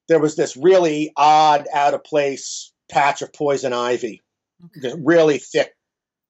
[0.08, 4.22] there was this really odd, out of place patch of poison ivy,
[4.78, 4.94] Okay.
[4.98, 5.74] really thick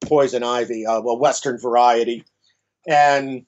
[0.01, 2.23] poison ivy, uh, a western variety,
[2.87, 3.45] and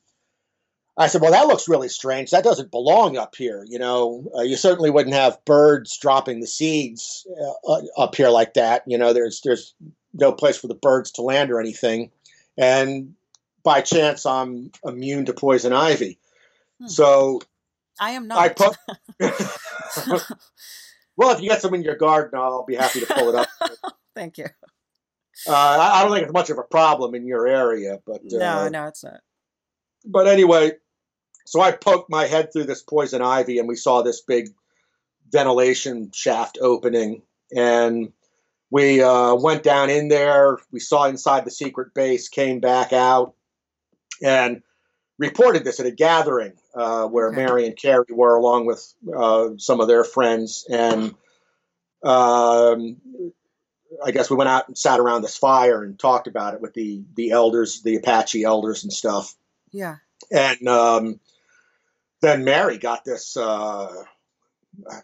[1.00, 2.32] I said, "Well, that looks really strange.
[2.32, 3.66] That doesn't belong up here.
[3.68, 8.30] You know, uh, you certainly wouldn't have birds dropping the seeds uh, uh, up here
[8.30, 8.84] like that.
[8.88, 9.76] You know, there's there's
[10.14, 12.10] no place for the birds to land or anything.
[12.58, 13.14] And
[13.68, 16.20] by chance, I'm immune to poison ivy.
[16.80, 16.88] Hmm.
[16.88, 17.42] So
[18.00, 18.38] I am not.
[18.38, 18.78] I put.
[21.18, 23.50] well, if you get some in your garden, I'll be happy to pull it up.
[24.16, 24.46] Thank you.
[25.46, 28.38] Uh, I I don't think it's much of a problem in your area, but uh,
[28.38, 29.20] No, no, it's not.
[30.06, 30.72] but anyway,
[31.46, 34.48] so I poked my head through this poison ivy, and we saw this big
[35.30, 37.22] ventilation shaft opening,
[37.54, 38.14] and
[38.72, 40.58] we uh, went down in there.
[40.72, 43.34] We saw inside the secret base, came back out,
[44.22, 44.62] and
[45.20, 47.38] reported this at a gathering uh, where Okay.
[47.38, 51.16] Mary and Carrie were, along with uh, some of their friends, and
[52.04, 52.98] um,
[54.04, 56.74] I guess we went out and sat around this fire and talked about it with
[56.74, 59.34] the the elders, the Apache elders and stuff
[59.72, 59.96] Yeah.
[60.32, 61.20] and um,
[62.22, 63.92] then Mary got this uh,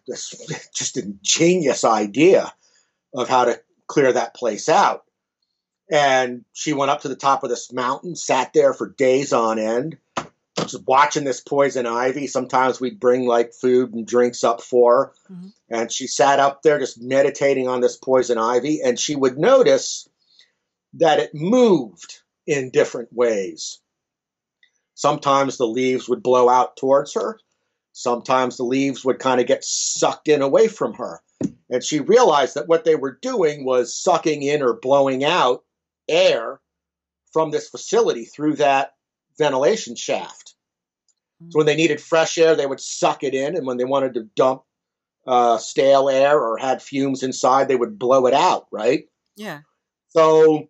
[0.07, 2.53] this just ingenious idea
[3.15, 5.03] of how to clear that place out.
[5.91, 9.59] And she went up to the top of this mountain, sat there for days on
[9.59, 9.97] end,
[10.57, 12.27] just watching this poison ivy.
[12.27, 15.13] Sometimes we'd bring like food and drinks up for her.
[15.33, 15.53] Mhm.
[15.69, 20.07] And she sat up there just meditating on this poison ivy, and she would notice
[20.93, 23.79] that it moved in different ways.
[24.95, 27.39] Sometimes the leaves would blow out towards her.
[27.91, 31.21] Sometimes the leaves would kind of get sucked in away from her.
[31.69, 35.63] And she realized that what they were doing was sucking in or blowing out
[36.07, 36.59] air
[37.31, 38.93] from this facility through that
[39.37, 40.55] ventilation shaft.
[41.49, 43.57] So when they needed fresh air, they would suck it in.
[43.57, 44.61] And when they wanted to dump
[45.27, 49.05] uh, stale air or had fumes inside, they would blow it out, right?
[49.35, 49.61] Yeah.
[50.09, 50.69] So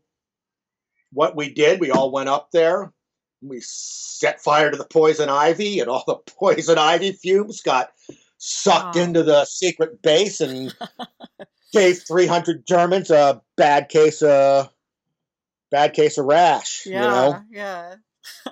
[1.11, 2.91] what we did, we all went up there.
[3.41, 7.91] We set fire to the poison ivy, and all the poison ivy fumes got
[8.37, 9.01] sucked Oh.
[9.01, 10.73] into the secret base and
[11.73, 14.69] gave 300 Germans a bad case of
[15.73, 16.83] bad case of rash.
[16.85, 17.01] Yeah.
[17.01, 17.95] You know, Yeah.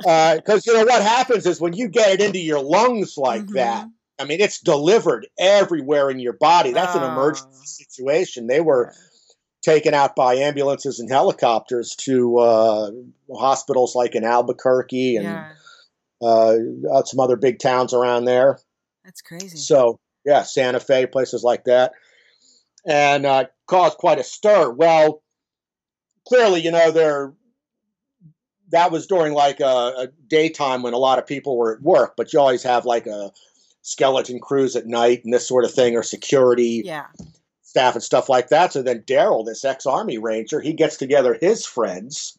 [0.36, 3.54] because you know what happens is when you get it into your lungs like Mhm.
[3.54, 3.88] that.
[4.20, 6.74] I mean, it's delivered everywhere in your body.
[6.74, 7.12] That's an Oh.
[7.12, 8.48] emergency situation.
[8.48, 8.94] They were
[9.64, 12.92] taken out by ambulances and helicopters to uh,
[13.36, 15.52] hospitals like in Albuquerque and Yeah.
[16.22, 16.56] uh,
[16.92, 18.60] uh, some other big towns around there.
[19.06, 19.58] That's crazy.
[19.58, 21.94] So, yeah, Santa Fe, places like that,
[22.86, 24.70] and uh, caused quite a stir.
[24.72, 25.21] Well,
[26.28, 27.34] clearly, you know, there
[28.72, 29.64] that was during like a,
[29.98, 33.06] a daytime when a lot of people were at work, but you always have like
[33.06, 33.32] a
[33.82, 37.08] skeleton crews at night and this sort of thing, or security yeah.
[37.64, 38.72] staff and stuff like that.
[38.72, 42.38] So then Daryl, this ex-army ranger, he gets together his friends,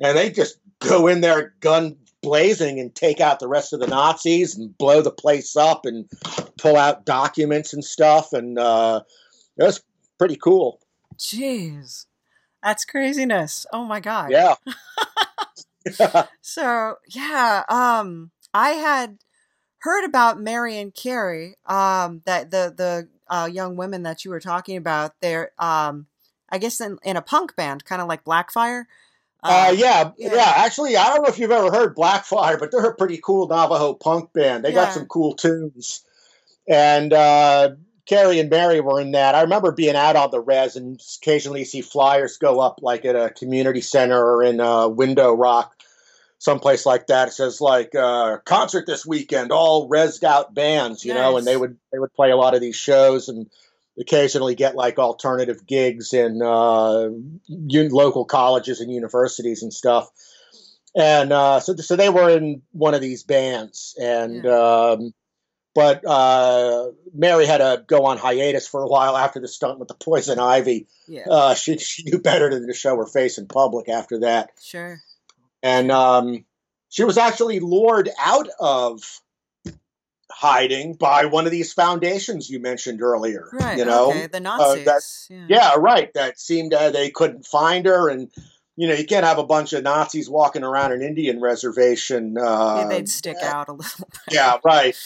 [0.00, 3.86] and they just go in there, gun blazing, and take out the rest of the
[3.86, 6.08] Nazis and blow the place up and
[6.56, 8.32] pull out documents and stuff.
[8.32, 9.02] And uh,
[9.58, 9.82] it was
[10.18, 10.80] pretty cool.
[11.18, 12.06] Jeez.
[12.62, 13.66] That's craziness.
[13.72, 14.30] Oh my god.
[14.30, 14.54] Yeah.
[16.42, 19.18] So yeah, um, I had
[19.78, 24.40] heard about Mary and Carrie, um, that the the uh, young women that you were
[24.40, 25.12] talking about.
[25.20, 26.06] They're, um,
[26.50, 28.84] I guess, in, in a punk band, kind of like Blackfire.
[29.42, 30.34] Uh, yeah, yeah.
[30.34, 33.48] yeah, Actually, I don't know if you've ever heard Blackfire, but they're a pretty cool
[33.48, 34.64] Navajo punk band.
[34.64, 34.84] They Yeah.
[34.86, 36.04] got some cool tunes.
[36.68, 37.70] And uh,
[38.10, 39.36] Carrie and Mary were in that.
[39.36, 43.14] I remember being out on the res and occasionally see flyers go up like at
[43.14, 45.76] a community center or in uh, Window Rock,
[46.38, 47.28] someplace like that.
[47.28, 51.56] It says like uh, concert this weekend, all resed out bands, you know, and they
[51.56, 53.48] would they would play a lot of these shows and
[53.96, 60.10] occasionally get like alternative gigs in uh, un- local colleges and universities and stuff.
[60.96, 65.14] And uh, so, so they were in one of these bands, and um,
[65.74, 69.88] but uh, Mary had to go on hiatus for a while after the stunt with
[69.88, 70.86] the poison ivy.
[71.06, 74.50] Yeah, Uh, she she knew better than to show her face in public after that,
[74.60, 75.00] sure.
[75.62, 76.44] and um,
[76.88, 79.20] she was actually lured out of
[80.30, 83.48] hiding by one of these foundations you mentioned earlier.
[83.52, 83.78] Right.
[83.78, 84.26] you know, okay.
[84.26, 85.28] The Nazis.
[85.30, 85.46] yeah.
[85.48, 86.12] yeah, right.
[86.14, 88.30] That seemed uh, they couldn't find her, and
[88.76, 92.36] you know you can't have a bunch of Nazis walking around an Indian reservation.
[92.38, 94.34] Uh, Yeah, They'd stick out a little bit.
[94.34, 94.96] Yeah, right.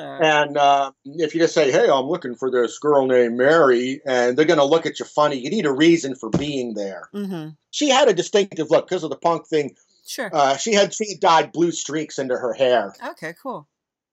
[0.00, 4.36] And uh, if you just say, "Hey, I'm looking for this girl named Mary," and
[4.36, 7.08] they're going to look at you funny, you need a reason for being there.
[7.12, 9.76] hmm She had a distinctive look because of the punk thing.
[10.06, 10.30] Sure.
[10.32, 12.94] Uh, she had she dyed blue streaks into her hair.
[13.10, 13.34] okay.
[13.42, 13.68] Cool.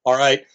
[0.05, 0.45] All right.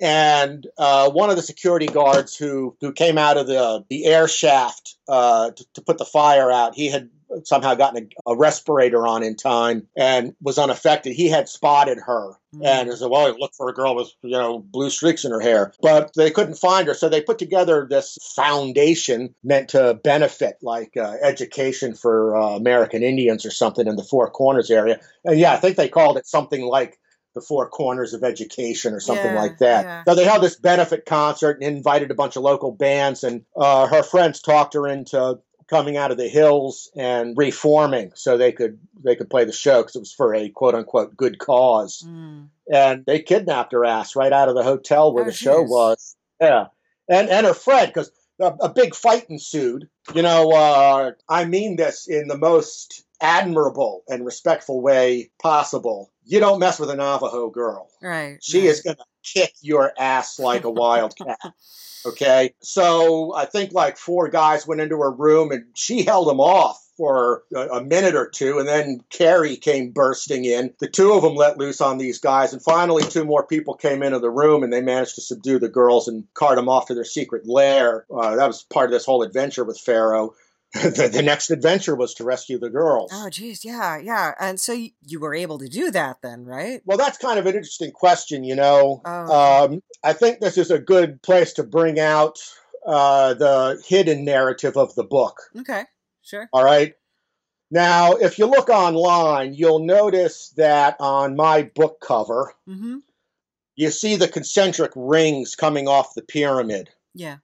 [0.00, 4.28] And uh, one of the security guards who who came out of the the air
[4.28, 7.10] shaft uh, to, to put the fire out, he had
[7.44, 11.12] somehow gotten a, a respirator on in time and was unaffected.
[11.12, 12.66] He had spotted her Mm.
[12.66, 15.72] and said, "Well, look for a girl with you know blue streaks in her hair,"
[15.80, 16.94] but they couldn't find her.
[16.94, 23.04] So they put together this foundation meant to benefit like uh, education for uh, American
[23.04, 24.98] Indians or something in the Four Corners area.
[25.24, 26.98] And yeah, I think they called it something like
[27.36, 29.84] the Four Corners of Education or something Yeah, like that.
[29.84, 30.02] yeah.
[30.08, 33.86] So they held this benefit concert and invited a bunch of local bands, and uh,
[33.86, 35.38] her friends talked her into
[35.70, 39.80] coming out of the hills and reforming so they could they could play the show
[39.80, 42.04] because it was for a quote unquote good cause.
[42.06, 42.48] Mm.
[42.70, 46.16] And they kidnapped her ass right out of the hotel where Oh, the show was.
[46.40, 46.66] Yeah,
[47.08, 49.88] and and her friend because a, a big fight ensued.
[50.14, 56.12] You know, uh, I mean this in the most admirable and respectful way possible.
[56.24, 57.90] You don't mess with a Navajo girl.
[58.02, 58.38] Right.
[58.42, 58.68] She right.
[58.68, 61.38] is going to kick your ass like a wildcat.
[62.06, 62.54] Okay.
[62.62, 66.82] So I think like four guys went into her room and she held them off
[66.96, 68.58] for a, a minute or two.
[68.58, 70.72] And then Carrie came bursting in.
[70.80, 72.52] The two of them let loose on these guys.
[72.52, 75.68] And finally, two more people came into the room and they managed to subdue the
[75.68, 78.06] girls and cart them off to their secret lair.
[78.14, 80.34] Uh, that was part of this whole adventure with Farrell.
[80.82, 83.10] the, the next adventure was to rescue the girls.
[83.12, 83.64] Oh, geez.
[83.64, 83.98] Yeah.
[83.98, 84.34] Yeah.
[84.38, 86.80] And so y- you were able to do that then, right?
[86.84, 89.02] Well, that's kind of an interesting question, you know.
[89.04, 89.64] Oh.
[89.64, 92.38] Um, I think this is a good place to bring out
[92.86, 95.40] uh, the hidden narrative of the book.
[95.58, 95.84] Okay.
[96.22, 96.48] Sure.
[96.52, 96.94] All right.
[97.72, 102.98] Now, if you look online, you'll notice that on my book cover, Mm-hmm.
[103.76, 107.38] you see the concentric rings coming off the pyramid, Yeah.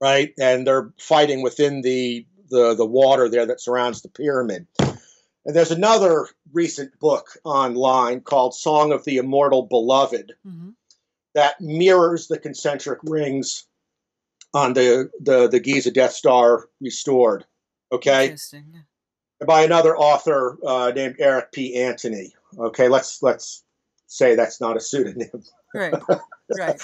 [0.00, 0.32] right?
[0.40, 4.66] And they're fighting within the, the, the water there that surrounds the pyramid.
[4.78, 10.32] And there's another recent book online called Song of the Immortal Beloved.
[10.46, 10.70] Mm-hmm.
[11.34, 13.66] that mirrors the concentric rings
[14.54, 17.44] on the the, the Giza Death Star restored.
[17.92, 18.84] Okay, Interesting.
[19.46, 21.76] By another author uh, named Eric P.
[21.76, 22.32] Antoni.
[22.58, 23.62] Okay, let's let's
[24.06, 25.44] say that's not a pseudonym.
[25.74, 25.94] Right.
[26.56, 26.80] Right.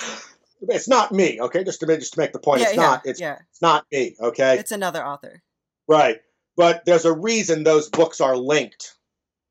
[0.69, 1.41] It's not me.
[1.41, 2.67] Okay, just to make, just to make the point, yeah.
[2.67, 2.83] it's yeah.
[2.83, 3.03] not.
[3.05, 3.39] It's yeah.
[3.49, 4.17] it's not me.
[4.21, 5.41] Okay, It's another author.
[5.93, 6.21] Right.
[6.57, 8.95] But there's a reason those books are linked.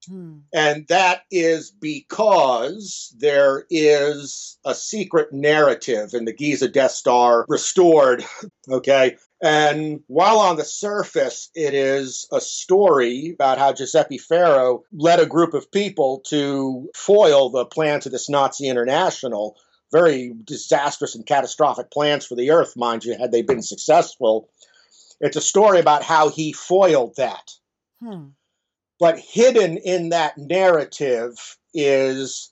[0.07, 0.39] Hmm.
[0.53, 8.25] And that is because there is a secret narrative in the Giza Death Star restored.
[8.69, 9.17] Okay.
[9.41, 15.25] And while on the surface, it is a story about how Giuseppe Ferro led a
[15.25, 19.57] group of people to foil the plans of this Nazi international.
[19.91, 24.47] Very disastrous and catastrophic plans for the earth, mind you, had they been successful.
[25.21, 27.51] It's a story about how he foiled that.
[28.03, 28.29] Hmm.
[28.99, 32.51] But hidden in that narrative is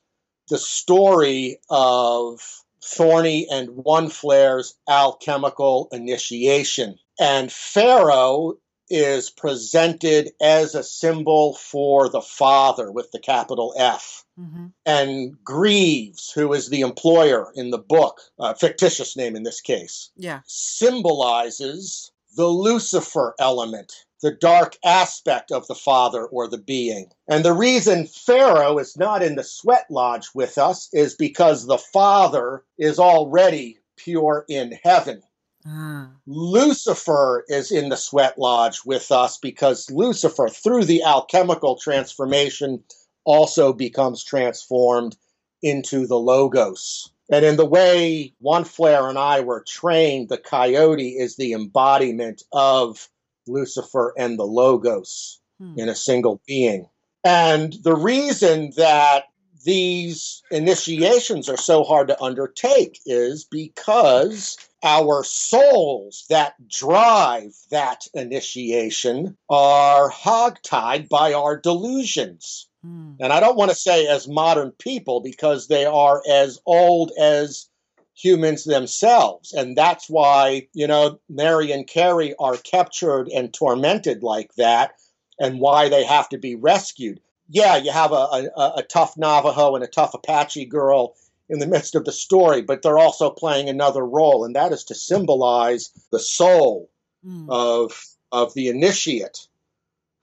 [0.49, 2.41] the story of
[2.83, 6.97] Thorny and One Flare's alchemical initiation.
[7.19, 8.57] And Farrell
[8.89, 14.25] is presented as a symbol for the father with the capital F.
[14.39, 14.67] Mm-hmm.
[14.85, 20.09] And Greaves, who is the employer in the book, a fictitious name in this case,
[20.15, 20.41] Yeah.
[20.47, 27.09] symbolizes the Lucifer element, the dark aspect of the Father or the being.
[27.27, 31.77] And the reason Farrell is not in the sweat lodge with us is because the
[31.77, 35.21] Father is already pure in heaven.
[35.65, 36.11] Ah.
[36.25, 42.83] Lucifer is in the sweat lodge with us because Lucifer, through the alchemical transformation,
[43.25, 45.17] also becomes transformed
[45.61, 47.11] into the Logos.
[47.31, 52.43] And in the way One Flare and I were trained, the coyote is the embodiment
[52.51, 53.07] of
[53.47, 55.77] Lucifer and the Logos Hmm.
[55.77, 56.87] in a single being.
[57.23, 59.25] And the reason that
[59.65, 69.37] these initiations are so hard to undertake is because our souls that drive that initiation
[69.49, 72.69] are hogtied by our delusions.
[72.81, 73.13] Hmm.
[73.19, 77.67] And I don't want to say as modern people because they are as old as
[78.15, 79.53] humans themselves.
[79.53, 84.91] And that's why, you know, Mary and Carrie are captured and tormented like that
[85.39, 87.19] and why they have to be rescued.
[87.49, 91.15] Yeah, you have a, a, a tough Navajo and a tough Apache girl
[91.49, 94.83] in the midst of the story, but they're also playing another role, and that is
[94.85, 96.89] to symbolize the soul
[97.23, 97.49] Hmm.
[97.49, 99.47] of of the initiate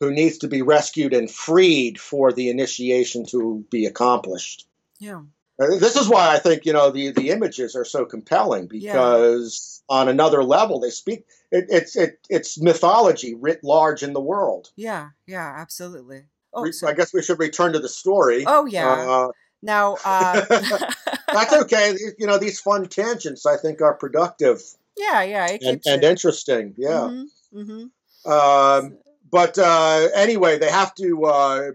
[0.00, 4.66] who needs to be rescued and freed for the initiation to be accomplished.
[4.98, 5.22] yeah.
[5.58, 9.82] Uh, This is why I think you know the the images are so compelling because
[9.88, 11.26] on another level they speak.
[11.50, 14.70] It, it's it, it's mythology writ large in the world.
[14.76, 15.10] Yeah.
[15.26, 15.52] Yeah.
[15.56, 16.24] Absolutely.
[16.54, 18.44] Oh, so- I guess we should return to the story.
[18.46, 18.88] oh yeah.
[18.88, 19.28] Uh,
[19.62, 20.44] now, uh,
[21.32, 21.92] that's okay.
[21.92, 24.62] These- You know these fun tangents I think are productive
[24.98, 25.56] yeah, yeah.
[25.62, 26.74] And, and interesting.
[26.78, 27.22] Yeah.
[27.54, 28.30] Mm-hmm.
[28.30, 28.98] Um,
[29.30, 31.70] but uh, anyway, they have to uh,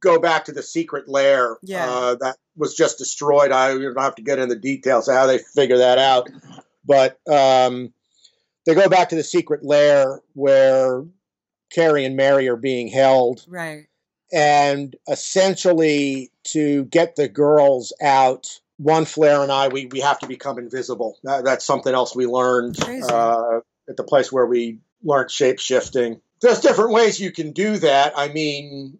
[0.00, 1.88] go back to the secret lair Yeah.
[1.88, 3.52] uh, that was just destroyed.
[3.52, 6.28] I don't have to get into the details of how they figure that out,
[6.84, 7.92] but um,
[8.64, 11.04] they go back to the secret lair where
[11.72, 13.86] Carrie and Mary are being held, Right.
[14.32, 18.60] and essentially to get the girls out.
[18.78, 21.18] One Flair and I, we, we have to become invisible.
[21.24, 26.20] That, that's something else we learned uh, at the place where we learned shape shifting.
[26.42, 28.12] There's different ways you can do that.
[28.16, 28.98] I mean,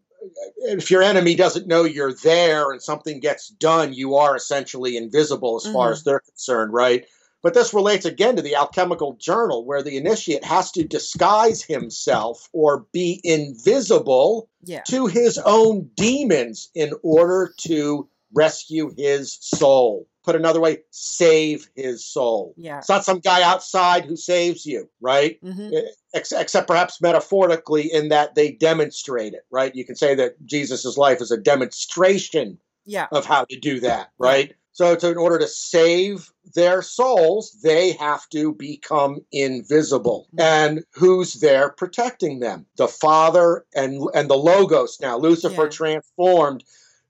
[0.59, 5.57] if your enemy doesn't know you're there and something gets done, you are essentially invisible
[5.57, 5.93] as far Mhm.
[5.93, 7.07] as they're concerned, right?
[7.43, 12.49] But this relates again to the alchemical journal, where the initiate has to disguise himself
[12.53, 14.83] or be invisible Yeah.
[14.89, 20.07] to his own demons in order to rescue his soul.
[20.25, 22.53] Put another way, save his soul.
[22.57, 22.79] Yeah.
[22.79, 25.41] It's not some guy outside who saves you, right?
[25.43, 25.71] Mm-hmm.
[26.15, 29.75] Except perhaps metaphorically in that they demonstrate it, right?
[29.75, 33.07] You can say that Jesus' life is a demonstration Yeah.
[33.13, 34.55] of how to do that, right?
[34.73, 40.29] So, to, in order to save their souls, they have to become invisible.
[40.39, 42.67] And who's there protecting them?
[42.77, 44.99] The Father and and the Logos.
[45.01, 45.69] Now, Lucifer Yeah.
[45.71, 46.63] transformed,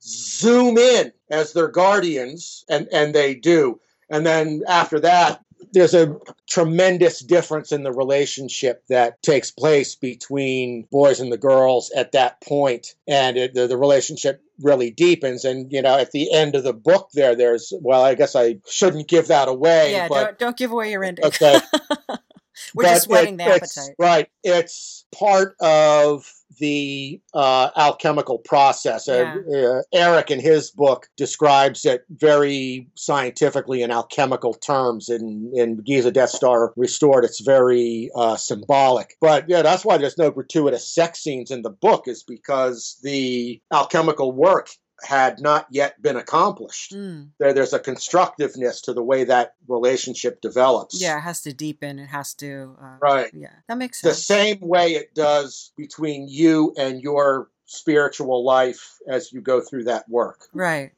[0.07, 3.80] zoom in as their guardians, and and they do.
[4.09, 5.42] And then after that,
[5.72, 6.16] there's a
[6.48, 12.40] tremendous difference in the relationship that takes place between boys and the girls at that
[12.40, 16.62] point and it, the, the relationship really deepens and you know at the end of
[16.62, 20.09] the book there there's well i guess i shouldn't give that away Yeah.
[20.09, 21.24] but Don't don't give away your ending.
[21.24, 21.59] okay
[22.74, 23.94] We're just but whetting it- the appetite.
[23.98, 29.09] right it's part of the uh, alchemical process.
[29.09, 35.09] Uh, uh, eric in his book describes it very scientifically in alchemical terms.
[35.09, 39.16] In, in giza death star restored it's very uh, symbolic.
[39.20, 43.61] But yeah that's why there's no gratuitous sex scenes in the book is because the
[43.72, 44.70] alchemical work
[45.03, 47.28] had not yet been accomplished Mm.
[47.38, 51.18] there, there's a constructiveness to the way that relationship develops Yeah.
[51.18, 51.99] It has to deepen.
[51.99, 52.76] It has to.
[52.80, 53.51] Uh, right Yeah.
[53.68, 54.16] That makes sense.
[54.16, 59.84] the same way it does between you and your spiritual life as you go through
[59.84, 60.49] that work.
[60.53, 60.92] Right.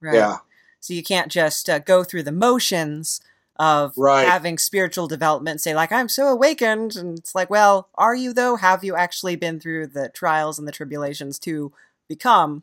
[0.00, 0.14] Right.
[0.14, 0.36] Yeah,
[0.80, 3.20] So you can't just uh, go through the motions
[3.58, 4.26] of Right.
[4.26, 8.56] having spiritual development say like I'm so awakened and it's like well are you though
[8.56, 11.70] have you actually been through the trials and the tribulations to
[12.16, 12.62] become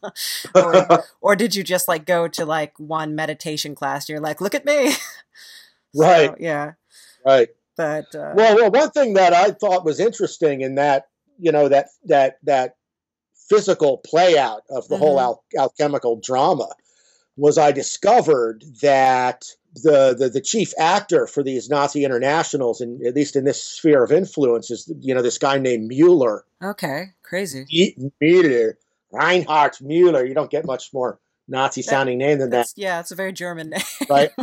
[0.54, 4.40] or, or did you just like go to like one meditation class and you're like
[4.40, 4.92] look at me
[5.94, 6.34] So, Right.
[6.38, 6.72] yeah
[7.26, 7.48] right.
[7.76, 11.68] but uh, Well, well, one thing that I thought was interesting in that, you know,
[11.68, 12.76] that that that
[13.48, 15.22] physical play out of the whole Mhm.
[15.22, 16.68] al- alchemical drama
[17.36, 19.42] was I discovered that
[19.74, 24.02] the, the the chief actor for these Nazi internationals, and at least in this sphere
[24.02, 26.44] of influence, is you know this guy named Mueller.
[26.62, 27.66] okay crazy
[28.20, 28.78] Mueller,
[29.12, 30.24] Reinhard Mueller.
[30.24, 33.70] You don't get much more Nazi sounding name than that, yeah, it's a very German
[33.70, 33.82] name.
[34.08, 34.30] right?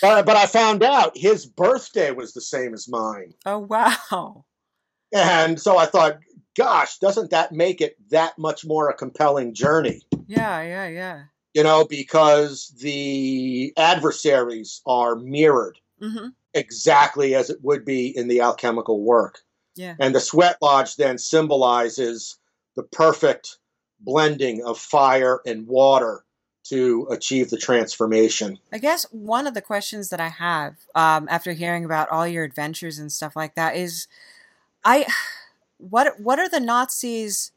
[0.00, 3.34] but, but I found out his birthday was the same as mine.
[3.44, 4.44] oh wow.
[5.14, 6.20] And so I thought,
[6.56, 10.02] gosh, doesn't that make it that much more a compelling journey?
[10.26, 11.22] Yeah, yeah, yeah.
[11.54, 16.28] You know, because the adversaries are mirrored Mm-hmm.
[16.52, 19.38] exactly as it would be in the alchemical work.
[19.76, 19.94] Yeah.
[20.00, 22.38] And the sweat lodge then symbolizes
[22.74, 23.58] the perfect
[24.00, 26.24] blending of fire and water
[26.64, 28.58] to achieve the transformation.
[28.72, 32.42] I guess one of the questions that I have um, after hearing about all your
[32.42, 34.08] adventures and stuff like that is,
[34.84, 35.06] I,
[35.78, 37.52] what what are the Nazis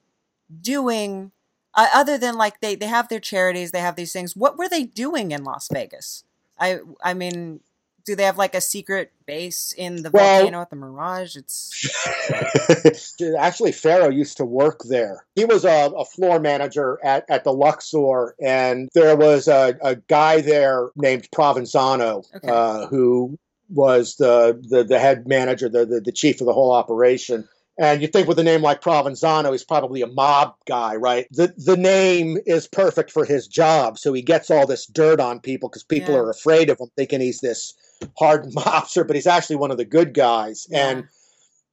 [0.61, 1.31] doing
[1.75, 4.35] uh, other than like they they have their charities, they have these things.
[4.35, 6.23] What were they doing in Las Vegas?
[6.59, 7.59] I I mean,
[8.05, 11.35] do they have like a secret base in the Well- volcano at the Mirage?
[11.35, 15.25] It's Actually, Farrell used to work there.
[15.35, 19.95] He was a, a floor manager at, at the Luxor, and there was a, a
[19.95, 22.47] guy there named Provenzano Okay.
[22.47, 23.37] uh, who
[23.69, 27.47] was the, the, the head manager, the, the, the chief of the whole operation.
[27.77, 31.27] And you think with a name like Provenzano, he's probably a mob guy, right?
[31.31, 35.39] The the name is perfect for his job, so he gets all this dirt on
[35.41, 36.21] people because people Yeah.
[36.21, 37.73] are afraid of him, thinking he's this
[38.17, 40.67] hardened mobster, but he's actually one of the good guys.
[40.71, 41.07] And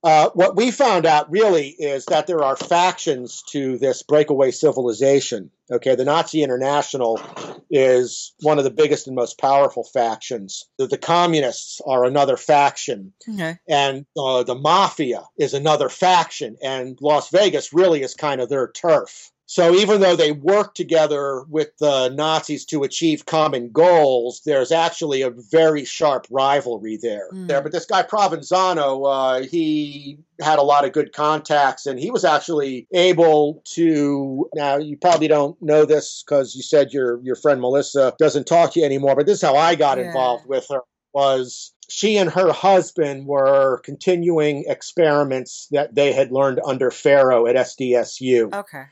[0.02, 5.50] uh, what we found out really is that there are factions to this breakaway civilization.
[5.72, 7.18] Okay, the Nazi International
[7.70, 10.68] is one of the biggest and most powerful factions.
[10.76, 13.56] The, the communists are another faction, okay.
[13.66, 18.68] and uh, the mafia is another faction, and Las Vegas really is kind of their
[18.68, 19.32] turf.
[19.52, 25.20] So even though they work together with the Nazis to achieve common goals, there's actually
[25.20, 27.28] a very sharp rivalry there.
[27.30, 27.48] Hmm.
[27.48, 32.10] There, but this guy Provenzano, uh, he had a lot of good contacts, and he
[32.10, 34.48] was actually able to.
[34.54, 38.72] Now you probably don't know this because you said your your friend Melissa doesn't talk
[38.72, 40.06] to you anymore, but this is how I got Yeah.
[40.06, 40.80] involved with her.
[41.12, 47.56] Was she and her husband were continuing experiments that they had learned under Farrell at
[47.56, 48.50] SDSU.
[48.54, 48.84] Okay.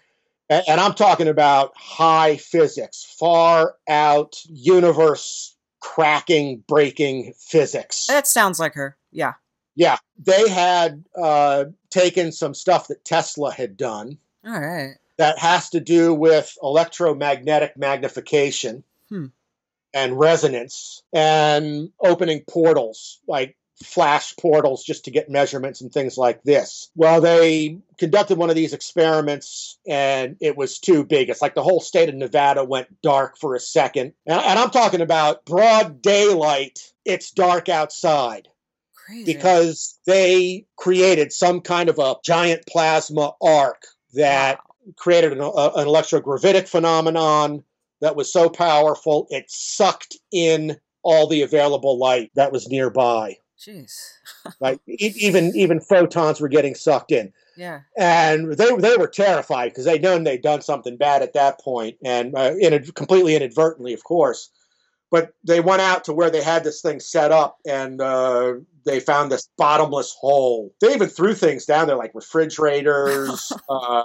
[0.50, 8.06] And, and I'm talking about high physics, far out universe cracking, breaking physics.
[8.08, 8.98] That sounds like her.
[9.12, 9.34] Yeah.
[9.76, 14.96] Yeah, they had uh, taken some stuff that Tesla had done All right.
[15.16, 19.26] that has to do with electromagnetic magnification Hmm.
[19.94, 26.42] and resonance and opening portals like flash portals just to get measurements and things like
[26.42, 26.90] this.
[26.94, 31.30] Well, they conducted one of these experiments and it was too big.
[31.30, 34.12] It's like the whole state of Nevada went dark for a second.
[34.26, 38.48] And, and I'm talking about broad daylight, it's dark outside
[38.94, 39.32] Crazy.
[39.32, 43.82] because they created some kind of a giant plasma arc
[44.14, 44.92] that Wow.
[44.96, 47.64] created an, a, an electrogravitic phenomenon
[48.00, 53.36] that was so powerful it sucked in all the available light that was nearby.
[53.60, 54.12] Jeez.
[54.60, 57.80] Like e- even even photons were getting sucked in, Yeah.
[57.96, 61.96] and they they were terrified because they'd known they'd done something bad at that point,
[62.04, 64.50] and uh, in completely inadvertently, of course.
[65.10, 68.54] But they went out to where they had this thing set up, and uh,
[68.86, 70.72] they found this bottomless hole.
[70.80, 74.04] They even threw things down there, like refrigerators, uh,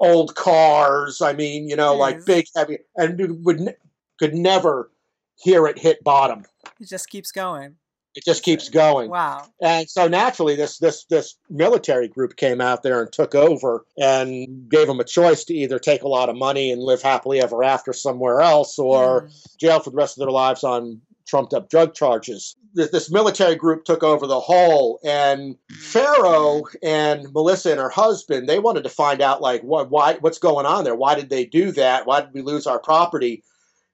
[0.00, 1.20] old cars.
[1.20, 3.76] I mean, you know, like big, heavy, and would
[4.18, 4.90] could never
[5.36, 6.44] hear it hit bottom.
[6.80, 7.76] It just keeps going.
[8.18, 9.10] It just keeps going.
[9.10, 9.46] Wow.
[9.62, 14.68] And so naturally, this this this military group came out there and took over and
[14.68, 17.62] gave them a choice to either take a lot of money and live happily ever
[17.62, 19.56] after somewhere else, or Mm.
[19.58, 22.56] jail for the rest of their lives on trumped up drug charges.
[22.74, 28.48] This, this military group took over the whole, and Farrell and Melissa and her husband
[28.48, 30.96] they wanted to find out like what why what's going on there.
[30.96, 32.04] Why did they do that?
[32.04, 33.44] Why did we lose our property?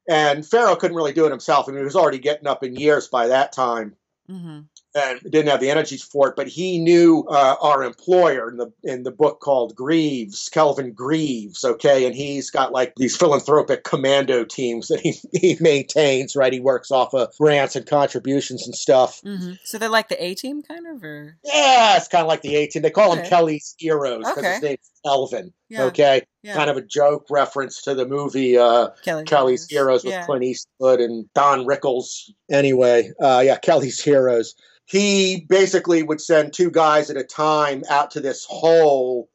[0.08, 1.68] And Farrell couldn't really do it himself.
[1.68, 3.96] I mean, he was already getting up in years by that time
[4.26, 4.60] hmm
[4.94, 6.36] and didn't have the energy for it.
[6.36, 11.64] But he knew uh, our employer in the in the book called Greaves, Kelvin Greaves.
[11.64, 16.36] Okay, and he's got like these philanthropic commando teams that he he maintains.
[16.36, 19.20] Right, he works off of grants and contributions and stuff.
[19.22, 22.42] hmm So they're like the A team, kind of, or Yeah, it's kind of like
[22.42, 22.82] the 18.
[22.82, 23.28] They call him Okay.
[23.28, 24.52] Kelly's Heroes because Okay.
[24.54, 25.52] his name's Elvin.
[25.68, 26.54] yeah, Okay, yeah.
[26.54, 30.24] kind of a joke reference to the movie uh, Kelly Kelly's Heroes with yeah.
[30.24, 32.30] Clint Eastwood and Don Rickles.
[32.50, 34.54] Anyway, uh, yeah, Kelly's Heroes.
[34.86, 39.30] He basically would send two guys at a time out to this hole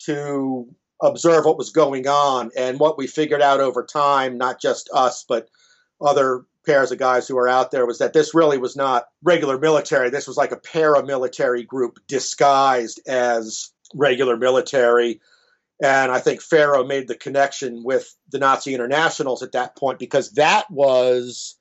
[0.00, 0.68] to
[1.02, 2.50] observe what was going on.
[2.56, 5.48] And what we figured out over time, not just us, but
[6.00, 9.58] other pairs of guys who were out there, was that this really was not regular
[9.58, 10.10] military.
[10.10, 15.20] This was like a paramilitary group disguised as regular military
[15.82, 20.32] And I think Farrell made the connection with the Nazi internationals at that point because
[20.32, 21.56] that was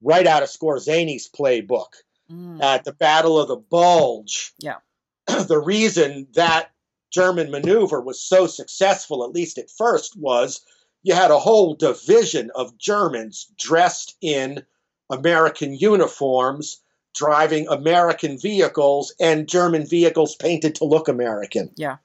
[0.00, 1.92] right out of Skorzeny's playbook
[2.30, 2.62] Mm.
[2.62, 4.52] at the Battle of the Bulge.
[4.58, 4.76] Yeah.
[5.26, 6.70] the reason that
[7.10, 10.60] German maneuver was so successful, at least at first, was
[11.02, 14.62] you had a whole division of Germans dressed in
[15.10, 16.82] American uniforms,
[17.18, 21.70] driving American vehicles, and German vehicles painted to look American.
[21.76, 21.96] Yeah.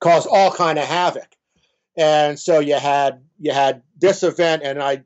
[0.00, 1.28] Caused all kind of havoc.
[1.96, 5.02] And so you had you had this event, and I,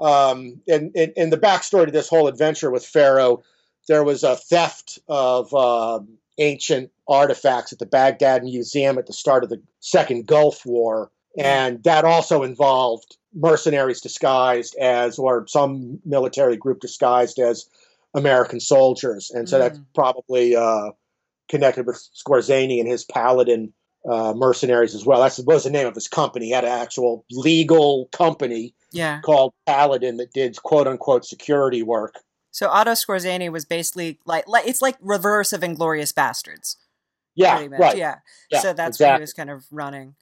[0.00, 3.44] um, in, in in the backstory to this whole adventure with Farrell,
[3.86, 9.44] there was a theft of um, ancient artifacts at the Baghdad Museum at the start
[9.44, 16.56] of the Second Gulf War, and that also involved mercenaries disguised as, or some military
[16.56, 17.66] group disguised as
[18.14, 19.84] American soldiers, and so that's Mm.
[19.94, 20.90] probably uh,
[21.48, 23.72] connected with Skorzeny and his Paladin
[24.08, 25.20] uh, mercenaries as well.
[25.20, 26.46] That's was the name of his company.
[26.46, 29.20] He had an actual legal company Yeah.
[29.20, 32.16] called Paladin that did quote unquote security work.
[32.50, 36.76] So Otto Skorzeny was basically like, like it's like reverse of Inglorious Bastards.
[37.34, 37.96] Yeah, right.
[37.96, 38.16] Yeah.
[38.50, 40.16] Yeah, so that's what he was kind of running.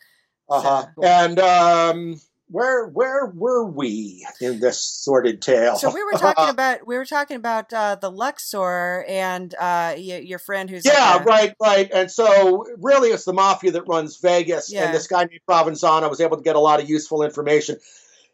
[0.49, 0.87] Uh-huh.
[0.95, 2.21] So- And um,
[2.51, 5.77] where where were we in this sordid tale?
[5.77, 10.23] So we were talking about we were talking about uh, the Luxor and uh, y-
[10.25, 11.91] your friend who's like yeah, a- right, right.
[11.93, 14.73] And so really it's the mafia that runs Vegas.
[14.73, 14.87] Yeah.
[14.87, 17.77] And this guy named Provenzano was able to get a lot of useful information.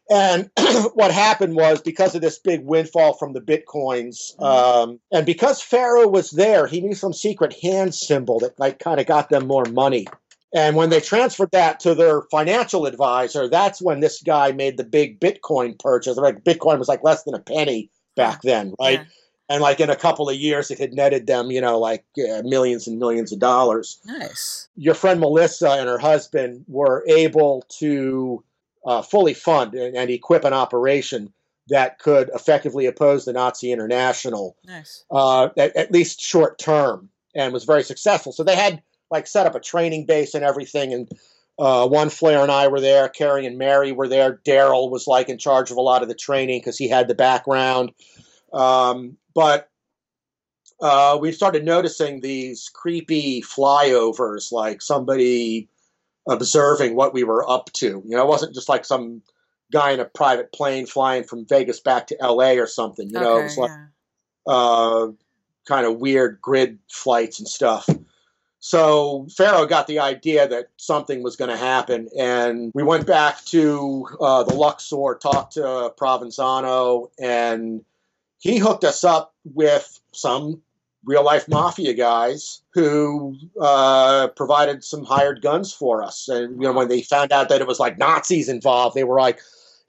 [0.09, 0.49] And
[0.93, 4.43] what happened was because of this big windfall from the bitcoins, Mhm.
[4.45, 8.99] um, and because Farrell was there, he knew some secret hand symbol that like kind
[9.01, 10.07] of got them more money.
[10.55, 14.83] And when they transferred that to their financial advisor, that's when this guy made the
[14.83, 16.17] big Bitcoin purchase.
[16.17, 18.99] Like Bitcoin was like less than a penny back then, right?
[18.99, 19.05] Yeah.
[19.49, 22.41] And like in a couple of years, it had netted them, you know, like uh,
[22.43, 23.99] millions and millions of dollars.
[24.05, 24.67] Nice.
[24.75, 28.43] Your friend Melissa and her husband were able to
[28.85, 31.31] uh, fully fund and, and equip an operation
[31.69, 35.03] that could effectively oppose the Nazi International, Nice.
[35.11, 38.31] uh, at, at least short term, and was very successful.
[38.31, 38.81] So they had
[39.11, 40.93] like set up a training base and everything.
[40.93, 41.09] And
[41.59, 43.09] uh, one Flair and I were there.
[43.09, 44.39] Carrie and Mary were there.
[44.45, 47.15] Daryl was like in charge of a lot of the training because he had the
[47.15, 47.91] background.
[48.53, 49.69] Um, but
[50.81, 55.69] uh, we started noticing these creepy flyovers, like somebody
[56.29, 58.03] observing what we were up to.
[58.05, 59.21] You know, it wasn't just like some
[59.71, 62.59] guy in a private plane flying from Vegas back to L.A.
[62.59, 63.09] or something.
[63.09, 64.53] You know, it was like yeah.
[64.53, 65.07] uh,
[65.67, 67.89] kind of weird grid flights and stuff.
[68.67, 73.45] So Farrell got the idea that something was going to happen, and we went back
[73.45, 77.85] to uh, the Luxor, talked to Provenzano, and
[78.39, 80.61] he hooked us up with some
[81.05, 86.27] real life mafia guys who uh, provided some hired guns for us.
[86.27, 89.17] And you know, when they found out that it was like Nazis involved, they were
[89.17, 89.39] like,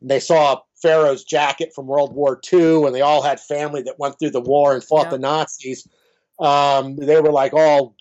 [0.01, 4.21] they saw Farrell's jacket from World War II, and they all had family that went
[4.21, 5.11] through the war and fought Yeah.
[5.11, 5.89] the Nazis.
[6.39, 7.97] Um, they were like all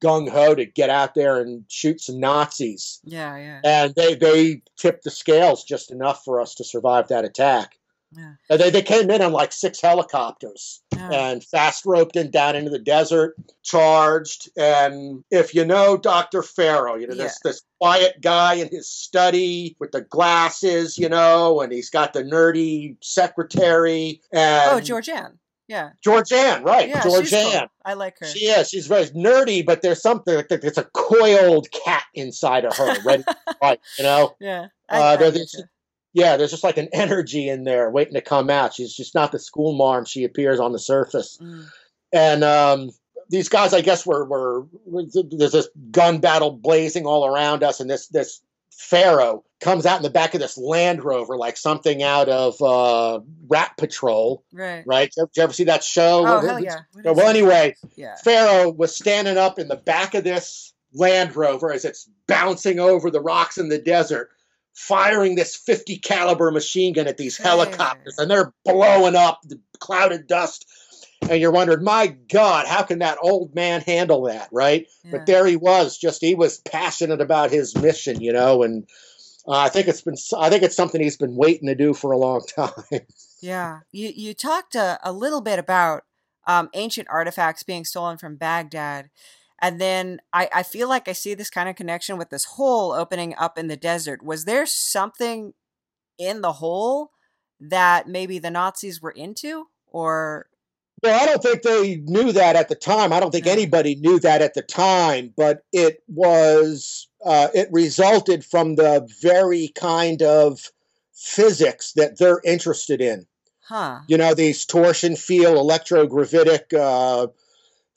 [0.00, 4.62] gung ho to get out there and shoot some Nazis, Yeah, yeah, and they they
[4.76, 7.76] tipped the scales just enough for us to survive that attack.
[8.16, 8.34] yeah.
[8.48, 11.10] And they, they came in on like six helicopters yeah.
[11.10, 14.48] and fast roped in down into the desert, charged.
[14.56, 16.42] And if you know Dr.
[16.42, 21.60] Farrell, you know, this, this quiet guy in his study with the glasses, you know,
[21.60, 24.20] and he's got the nerdy secretary.
[24.32, 25.38] And oh, Georgianne.
[25.68, 26.88] Yeah, Georgianne, right.
[26.88, 27.00] yeah.
[27.02, 27.58] Georgianne.
[27.60, 27.68] cool.
[27.84, 28.26] I like her.
[28.26, 28.68] She is.
[28.68, 33.24] She's very nerdy, but there's something, there's a coiled cat inside of her, ready
[33.60, 34.36] fight, you know?
[34.40, 34.68] yeah.
[34.88, 35.64] I, Uh, I there's- you.
[36.12, 38.72] Yeah, there's just like an energy in there waiting to come out.
[38.72, 41.36] She's just not the school marm she appears on the surface.
[41.42, 41.66] Mm.
[42.12, 42.90] and um,
[43.28, 47.80] these guys, I guess, were, were were there's this gun battle blazing all around us,
[47.80, 48.40] and this this
[48.70, 53.20] Farrell comes out in the back of this Land Rover like something out of uh,
[53.48, 54.84] Rat Patrol, Right.
[54.86, 55.10] right?
[55.16, 56.24] Did you ever see that show?
[56.26, 56.80] Oh hell yeah.
[57.04, 58.16] Well, anyway, Yeah.
[58.16, 63.10] Farrell was standing up in the back of this Land Rover as it's bouncing over
[63.10, 64.30] the rocks in the desert,
[64.74, 67.44] firing this 50 caliber machine gun at these Hey.
[67.44, 70.66] helicopters, and they're blowing up the clouded dust.
[71.30, 74.86] And you're wondering, my God, how can that old man handle that, right?
[75.02, 75.12] yeah.
[75.12, 78.86] But there he was, just he was passionate about his mission, you know, and
[79.46, 82.12] uh, I think it's been, I think it's something he's been waiting to do for
[82.12, 83.00] a long time.
[83.40, 86.04] Yeah, you you talked a, a little bit about
[86.46, 89.10] um, ancient artifacts being stolen from Baghdad,
[89.60, 92.92] and then I, I feel like I see this kind of connection with this hole
[92.92, 94.22] opening up in the desert.
[94.22, 95.54] Was there something
[96.18, 97.12] in the hole
[97.60, 100.46] that maybe the Nazis were into, or
[101.02, 103.12] Well, I don't think they knew that at the time.
[103.12, 108.44] I don't think anybody knew that at the time, but it was uh, it resulted
[108.44, 110.70] from the very kind of
[111.12, 113.26] physics that they're interested in.
[113.68, 114.00] Huh.
[114.06, 117.26] You know, these torsion field electrogravitic uh,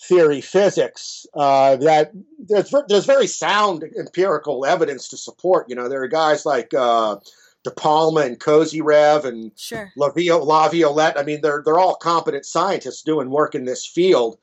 [0.02, 5.70] theory physics uh, that there's there's very sound empirical evidence to support.
[5.70, 7.18] You know, there are guys like uh,
[7.64, 9.91] De Palma and Kozyrev and Sure.
[9.97, 11.18] La, Vio- La Violette.
[11.18, 14.38] I mean, they're they're all competent scientists doing work in this field.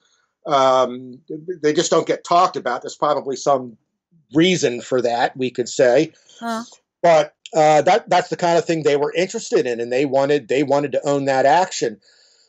[0.46, 1.20] Um,
[1.62, 2.82] they just don't get talked about.
[2.82, 3.76] There's probably some
[4.34, 6.62] reason for that, we could say, Huh.
[7.02, 10.48] but uh, that that's the kind of thing they were interested in, and they wanted
[10.48, 12.00] they wanted to own that action.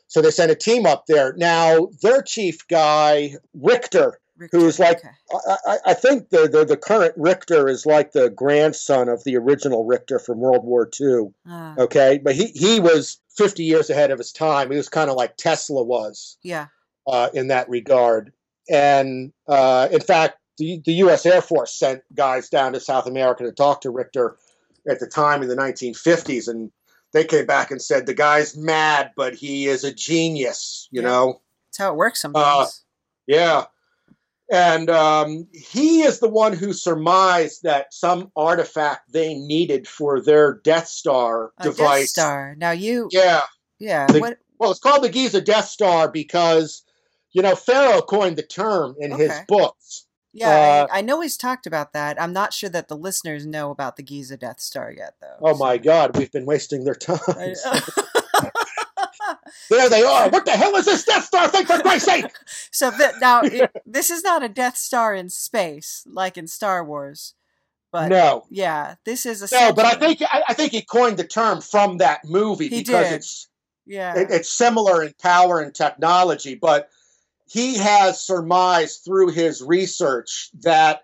[0.06, 1.34] So they sent a team up there.
[1.36, 4.58] Now their chief guy Richter, Richter.
[4.58, 5.08] who's like okay.
[5.48, 9.36] I, I- I think the, the the current Richter is like the grandson of the
[9.36, 11.30] original Richter from World War II.
[11.50, 14.70] Uh, Okay, but he he was 50 years ahead of his time.
[14.70, 16.66] He was kind of like Tesla was yeah.
[17.06, 18.32] uh, in that regard.
[18.70, 21.24] And uh, in fact, the, the U.S.
[21.24, 24.36] Air Force sent guys down to South America to talk to Richter
[24.90, 26.70] at the time in the 1950s, and
[27.12, 30.88] they came back and said the guy's mad, but he is a genius.
[30.90, 31.08] You Yeah.
[31.08, 32.84] know, That's how it works sometimes.
[33.26, 33.66] yeah.
[34.50, 40.54] And um, he is the one who surmised that some artifact they needed for their
[40.64, 42.00] Death Star a device.
[42.00, 42.54] Death Star.
[42.56, 43.08] Now you.
[43.12, 43.42] Yeah.
[43.78, 44.06] Yeah.
[44.06, 44.38] The- what?
[44.58, 46.82] Well, it's called the Giza Death Star because,
[47.30, 50.06] you know, Farrell coined the term in his books.
[50.32, 50.48] Yeah.
[50.48, 52.20] uh, I, I know he's talked about that.
[52.20, 55.36] I'm not sure that the listeners know about the Giza Death Star yet, though.
[55.40, 57.18] Oh my God, we've been wasting their time.
[59.70, 60.28] There they are.
[60.30, 62.26] What the hell is this Death Star thing, for Christ's sake?
[62.70, 66.84] so th- now it, this is not a Death Star in space like in Star
[66.84, 67.34] Wars,
[67.92, 68.44] but no.
[68.50, 71.60] yeah, this is a No, but I think I, I think he coined the term
[71.60, 73.16] from that movie He because did.
[73.16, 73.48] it's
[73.86, 76.88] yeah, it, it's similar in power and technology, but
[77.50, 81.02] he has surmised through his research that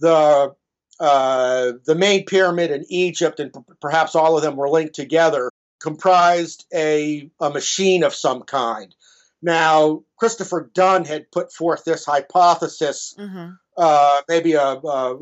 [0.00, 0.54] the
[1.00, 5.50] uh, the main pyramid in Egypt and p- perhaps all of them were linked together
[5.84, 8.94] comprised a a machine of some kind.
[9.42, 15.18] Now, Christopher Dunn had put forth this hypothesis hmm uh, maybe a, a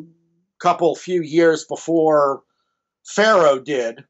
[0.60, 2.42] couple few years before
[3.04, 4.04] Farrell did.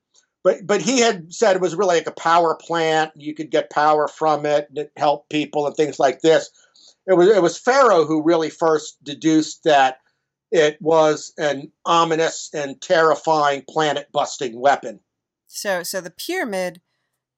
[0.45, 3.13] But but he had said it was really like a power plant.
[3.17, 6.51] You could get power from it, and it helped people and things like this.
[7.07, 9.99] It was it was Farrell who really first deduced that
[10.51, 15.01] it was an ominous and terrifying planet busting weapon.
[15.53, 16.81] So so the pyramid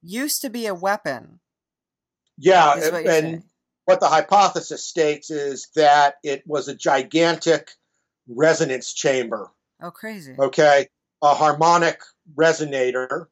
[0.01, 1.41] used to be a weapon.
[2.39, 3.43] Yeah, is what and
[3.87, 7.71] what the hypothesis states is that it was a gigantic
[8.29, 9.51] resonance chamber.
[9.83, 10.37] Oh, crazy.
[10.39, 10.89] okay,
[11.23, 12.01] a harmonic
[12.37, 13.27] resonator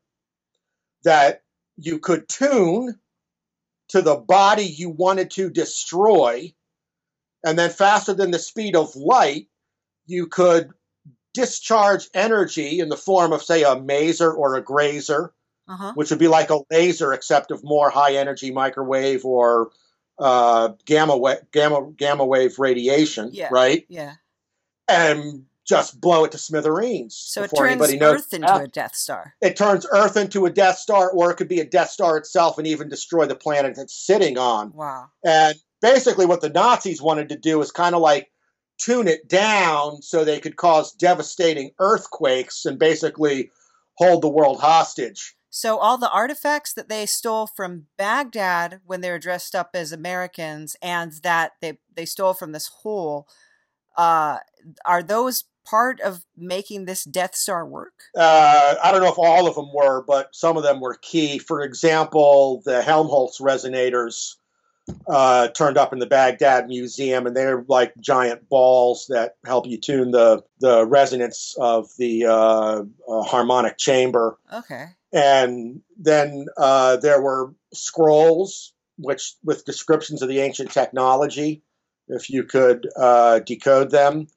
[1.05, 1.43] that
[1.77, 2.99] you could tune
[3.89, 6.53] to the body you wanted to destroy,
[7.45, 9.47] and then faster than the speed of light,
[10.07, 10.73] you could
[11.35, 15.33] discharge energy in the form of, say, a maser or a graser,
[15.69, 15.93] Uh huh.
[15.95, 19.71] which would be like a laser except of more high energy microwave or
[20.19, 23.49] uh, gamma, wa- gamma gamma wave radiation, Yeah.
[23.51, 23.85] right?
[23.89, 24.15] Yeah.
[24.89, 27.15] And just blow it to smithereens.
[27.17, 29.35] So it turns anybody knows Earth into a Death Star.
[29.41, 32.59] it turns Earth into a Death Star, or it could be a Death Star itself
[32.59, 34.73] and even destroy the planet it's sitting on.
[34.73, 35.11] Wow.
[35.25, 38.32] And basically, what the Nazis wanted to do is kind of like
[38.83, 43.51] tune it down so they could cause devastating earthquakes and basically
[43.95, 45.35] hold the world hostage.
[45.51, 49.93] So all the artifacts that they stole from Baghdad when they were dressed up as
[49.93, 53.29] Americans, and that they they stole from this hole,
[53.99, 54.39] uh,
[54.87, 57.93] are those part of making this Death Star work?
[58.17, 61.39] Uh, I don't know if all of them were, but some of them were key.
[61.39, 64.37] For example, the Helmholtz resonators
[65.07, 69.79] uh, turned up in the Baghdad Museum, and they're like giant balls that help you
[69.79, 74.39] tune the the resonance of the uh, uh, harmonic chamber.
[74.53, 74.87] Okay.
[75.13, 81.63] And then uh, there were scrolls, which with descriptions of the ancient technology,
[82.09, 84.29] if you could uh, decode them.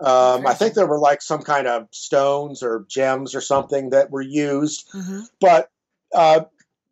[0.00, 4.10] Um, I think there were like some kind of stones or gems or something that
[4.10, 5.68] were used hmm but
[6.14, 6.40] uh,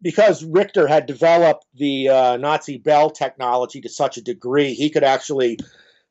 [0.03, 5.05] because Richter had developed the uh, Nazi bell technology to such a degree, he could
[5.05, 5.59] actually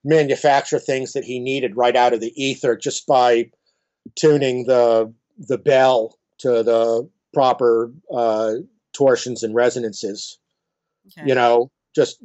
[0.03, 3.49] manufacture things that he needed right out of the ether just by
[4.15, 8.53] tuning the the bell to the proper uh,
[8.93, 10.39] torsions and resonances.
[11.07, 11.29] Okay.
[11.29, 12.21] You know, just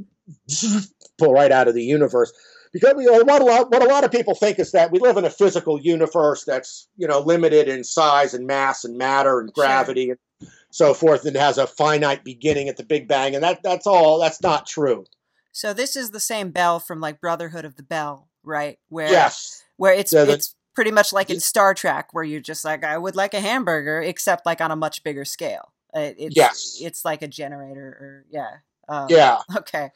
[1.19, 2.33] pull right out of the universe.
[2.73, 5.19] Because know, what a lot what a lot of people think is that we live
[5.19, 9.53] in a physical universe that's you know limited in size and mass and matter and
[9.53, 10.07] gravity.
[10.07, 10.49] Sure.
[10.73, 14.19] So forth, and has a finite beginning at the Big Bang, and that that's all.
[14.19, 15.05] That's not true.
[15.53, 18.79] So this is the same bell from like Brotherhood of the Bell, right?
[18.89, 19.63] Where Yes.
[19.77, 22.83] where it's Yeah, the- it's pretty much like in Star Trek, where you're just like,
[22.83, 25.73] I would like a hamburger, except like on a much bigger scale.
[25.95, 26.79] It's, Yes.
[26.81, 28.51] it's like a generator, or yeah,
[28.89, 29.41] um, Yeah.
[29.59, 29.91] Okay,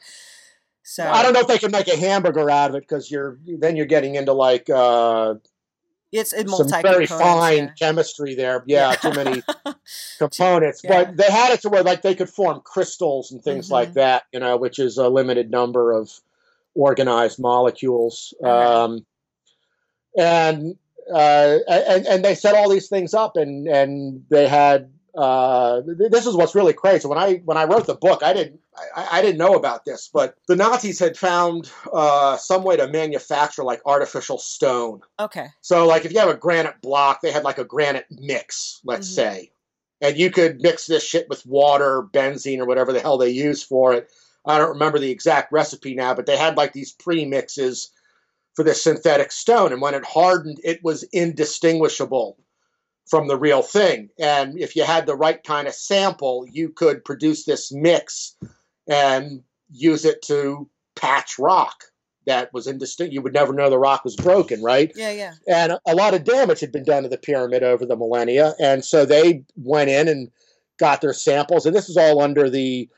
[0.83, 3.39] so I don't know if they can make a hamburger out of it because you're
[3.45, 5.33] then you're getting into like uh,
[6.11, 8.63] It's a some very fine chemistry there.
[8.65, 9.43] Yeah, too many
[10.17, 10.81] components.
[10.83, 11.03] yeah.
[11.05, 13.93] But they had it to where like they could form crystals and things like Mhm.
[13.95, 14.23] that.
[14.31, 16.09] You know, which is a limited number of
[16.75, 18.33] organized molecules.
[18.41, 18.49] Okay.
[18.49, 19.05] Um,
[20.17, 20.75] and
[21.13, 24.91] uh, and and they set all these things up, and and they had.
[25.17, 27.07] Uh, this is what's really crazy.
[27.07, 28.59] When I when I wrote the book, I didn't
[28.95, 32.87] I, I didn't know about this, but the Nazis had found uh, some way to
[32.87, 35.01] manufacture like artificial stone.
[35.19, 38.79] Okay, So, like, if you have a granite block, they had like a granite mix,
[38.85, 39.15] let's Mhm.
[39.15, 39.51] say,
[40.01, 43.63] and you could mix this shit with water, benzene, or whatever the hell they use
[43.63, 44.11] for it.
[44.45, 47.89] I don't remember the exact recipe now, but they had like these pre-mixes
[48.53, 52.37] for this synthetic stone, and when it hardened, it was indistinguishable
[53.09, 54.09] from the real thing.
[54.19, 58.35] And if you had the right kind of sample, you could produce this mix
[58.87, 61.85] and use it to patch rock
[62.25, 63.13] that was indistinct.
[63.13, 64.91] You would never know the rock was broken, right?
[64.95, 67.95] yeah, yeah, and a lot of damage had been done to the pyramid over the
[67.95, 70.29] millennia and so they went in and
[70.77, 72.89] got their samples and this is all under the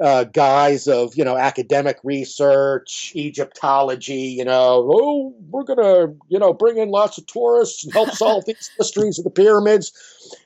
[0.00, 6.52] uh, guise of you know academic research egyptology you know oh we're gonna you know
[6.52, 9.92] bring in lots of tourists and help solve these mysteries of the pyramids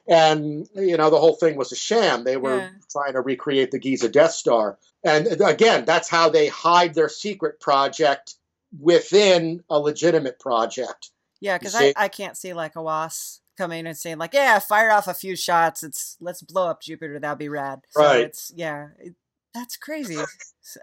[0.08, 2.70] and you know the whole thing was a sham they were Yeah.
[2.90, 7.60] trying to recreate the giza death star and again that's how they hide their secret
[7.60, 8.34] project
[8.80, 11.58] within a legitimate project yeah.
[11.58, 15.06] Because I I can't see like a was coming and saying like, yeah, fire off
[15.06, 15.82] a few shots.
[15.82, 17.18] It's let's blow up Jupiter.
[17.20, 17.80] That'd be rad.
[17.90, 18.20] So Right.
[18.22, 18.88] It's yeah.
[18.98, 19.14] It,
[19.56, 20.16] that's crazy.
[20.60, 20.80] So,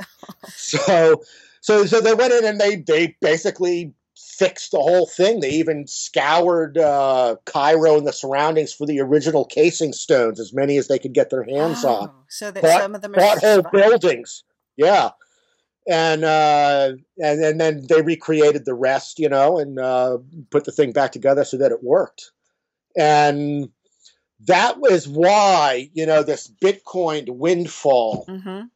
[0.55, 1.21] so
[1.59, 5.41] so so they went in and they they basically fixed the whole thing.
[5.41, 10.77] They even scoured uh, cairo and the surroundings for the original casing stones as many
[10.77, 12.09] as they could get their hands on.
[12.09, 14.43] Oh, So that Bought- some of them are bought whole buildings.
[14.77, 15.11] Yeah.
[15.85, 20.17] And uh and, and then they recreated the rest you know and uh
[20.49, 22.31] put the thing back together so that it worked.
[22.97, 23.69] And
[24.45, 28.69] that was why you know this bitcoin windfall Mhm.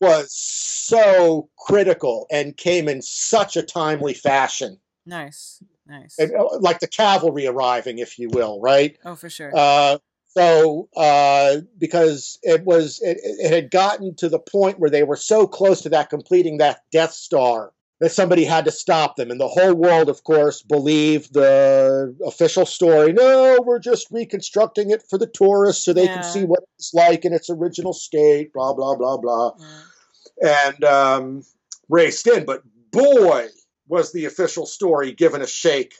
[0.00, 6.16] was so critical and came in such a timely fashion, Nice, nice.
[6.18, 8.96] and, uh, like the cavalry arriving, if you will, right?
[9.04, 9.50] oh, for sure.
[9.54, 9.98] Uh,
[10.28, 15.16] so uh, because it was, it, it had gotten to the point where they were
[15.16, 19.38] so close to that completing that Death Star that somebody had to stop them, and
[19.40, 23.12] the whole world, of course, believed the official story.
[23.12, 26.14] No, we're just reconstructing it for the tourists so they Yeah.
[26.14, 28.52] can see what it's like in its original state.
[28.54, 30.66] Blah blah blah blah Yeah.
[30.66, 31.44] and um,
[31.88, 32.46] raced in.
[32.46, 33.48] But boy,
[33.86, 35.94] was the official story given a shake,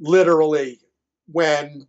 [0.00, 0.80] literally,
[1.30, 1.86] when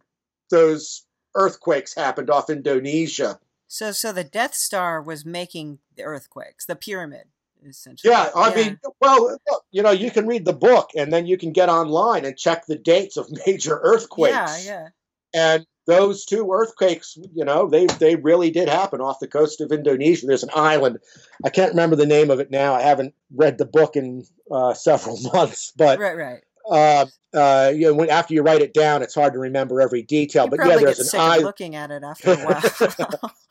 [0.49, 3.39] those earthquakes happened off Indonesia.
[3.67, 7.25] So, so the Death Star was making the earthquakes, the pyramid,
[7.68, 8.11] essentially.
[8.11, 11.38] Yeah, I mean, well, look, you know, you can read the book and then you
[11.38, 14.66] can get online and check the dates of major earthquakes.
[14.66, 14.88] yeah, yeah.
[15.36, 19.72] And those two earthquakes, you know, they they really did happen off the coast of
[19.72, 20.26] Indonesia.
[20.28, 20.99] There's an island.
[21.43, 22.74] I can't remember the name of it now.
[22.74, 26.43] I haven't read the book in uh, several months, but Right, right.
[26.70, 30.01] Uh, uh, you know, when, after you write it down, it's hard to remember every
[30.01, 30.45] detail.
[30.45, 33.32] You but yeah, there's an of looking at it after a while.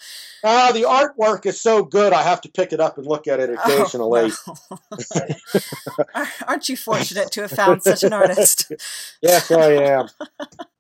[0.45, 2.13] Ah, the artwork is so good.
[2.13, 4.33] I have to pick it up and look at it occasionally.
[4.49, 4.57] Oh,
[5.15, 6.27] well.
[6.49, 8.73] Aren't you fortunate to have found such an artist?
[9.21, 10.09] Yes, I am.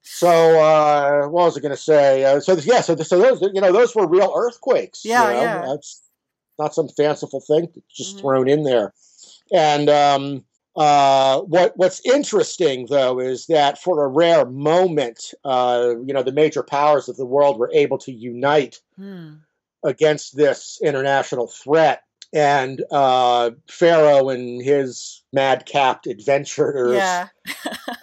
[0.02, 2.24] so, uh, what was I going to say?
[2.24, 5.04] Uh, so, yeah, so, so those, you know, those were real earthquakes.
[5.04, 5.42] Yeah, you know?
[5.42, 5.66] yeah.
[5.68, 6.02] That's
[6.58, 8.20] not some fanciful thing just Mhm.
[8.20, 8.92] thrown in there.
[9.52, 10.44] And um,
[10.76, 16.32] uh, what what's interesting though is that for a rare moment, uh, you know, the
[16.32, 19.34] major powers of the world were able to unite Hmm.
[19.84, 22.02] against this international threat.
[22.34, 27.28] And uh, Farrell and his mad-capped adventurers Yeah.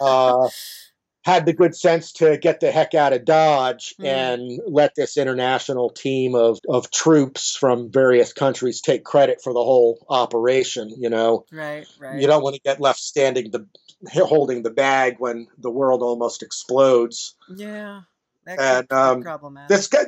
[1.22, 4.04] had the good sense to get the heck out of Dodge Mm.
[4.06, 9.62] and let this international team of, of troops from various countries take credit for the
[9.62, 10.94] whole operation.
[10.98, 12.20] You know, Right, right.
[12.20, 13.66] you don't want to get left standing the
[14.14, 17.34] holding the bag when the world almost explodes.
[17.54, 18.00] Yeah.
[18.46, 19.68] And, um, problematic.
[19.68, 20.04] This guy.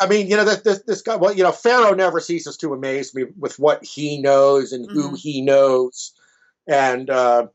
[0.00, 2.72] I mean, you know, this, this, this guy, well, you know, Farrell never ceases to
[2.72, 5.18] amaze me with what he knows and who Mhm.
[5.18, 6.12] he knows
[6.66, 7.46] and uh,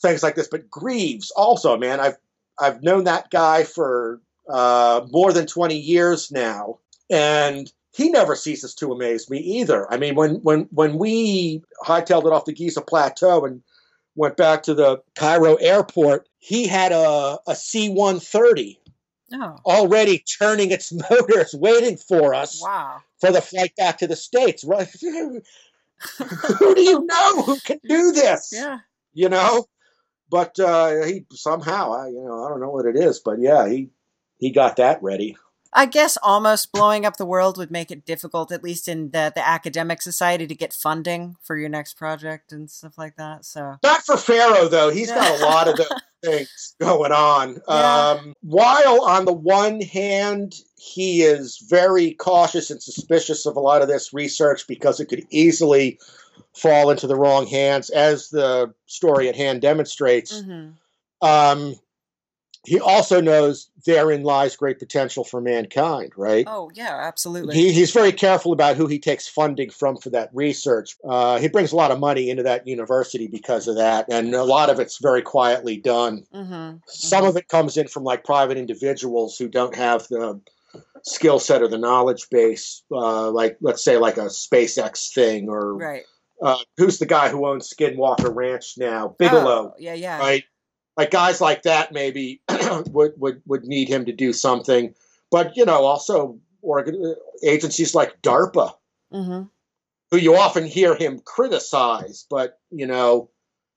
[0.00, 0.46] things like this.
[0.48, 2.16] But Greaves also, man, I've,
[2.62, 6.78] I've known that guy for uh, more than 20 years now.
[7.10, 9.90] and he never ceases to amaze me either.
[9.92, 13.62] I mean, when when when we hightailed it off the Giza Plateau and
[14.14, 18.78] went back to the Cairo airport, he had a a C one thirty
[19.34, 23.02] Oh, already turning its motors, waiting for us wow.
[23.20, 24.62] for the flight back to the states.
[26.18, 28.50] Who do you know who can do this?
[28.52, 28.80] Yeah.
[29.14, 29.66] You know,
[30.32, 33.68] but uh, he somehow, I you know, I don't know what it is, but yeah,
[33.68, 33.90] he
[34.38, 35.36] he got that ready.
[35.74, 39.32] I guess almost blowing up the world would make it difficult, at least in the,
[39.34, 43.44] the academic society, to get funding for your next project and stuff like that.
[43.46, 44.90] So, Not for Farrell though.
[44.90, 47.60] He's got a lot of those things going on.
[47.68, 47.74] Yeah.
[47.74, 53.82] Um, while on the one hand, he is very cautious and suspicious of a lot
[53.82, 55.98] of this research because it could easily
[56.54, 60.42] fall into the wrong hands, as the story at hand demonstrates.
[60.42, 60.74] mhm.
[61.20, 61.76] Um,
[62.64, 66.46] he also knows therein lies great potential for mankind, right?
[66.48, 67.56] oh, yeah, absolutely.
[67.56, 70.96] He, he's very careful about who he takes funding from for that research.
[71.04, 74.44] Uh, he brings a lot of money into that university because of that, and a
[74.44, 76.24] lot of it's very quietly done.
[76.32, 80.40] hmm Some of it comes in from like private individuals who don't have the
[81.02, 85.76] skill set or the knowledge base, uh, like let's say like a SpaceX thing, or
[85.76, 86.04] Right.
[86.42, 90.18] Uh, who's the guy who owns Skinwalker Ranch now, Bigelow Oh, yeah, yeah.
[90.18, 90.44] right?
[90.96, 92.42] Like guys like that maybe
[92.88, 94.94] would, would would need him to do something,
[95.30, 98.72] but you know also organ- agencies like DARPA,
[99.10, 99.42] hmm
[100.10, 103.30] who you often hear him criticize, but you know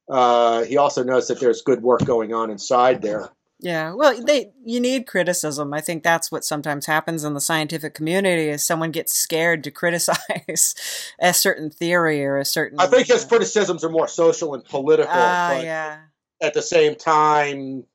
[0.10, 3.30] uh, he also knows that there's good work going on inside there.
[3.66, 5.74] Yeah, well, they you need criticism.
[5.74, 9.72] I think that's what sometimes happens in the scientific community is someone gets scared to
[9.82, 10.76] criticize
[11.20, 12.80] a certain theory or a certain.
[12.80, 16.02] I think his criticisms are more social and political, Ah, but yeah,
[16.40, 17.86] at the same time,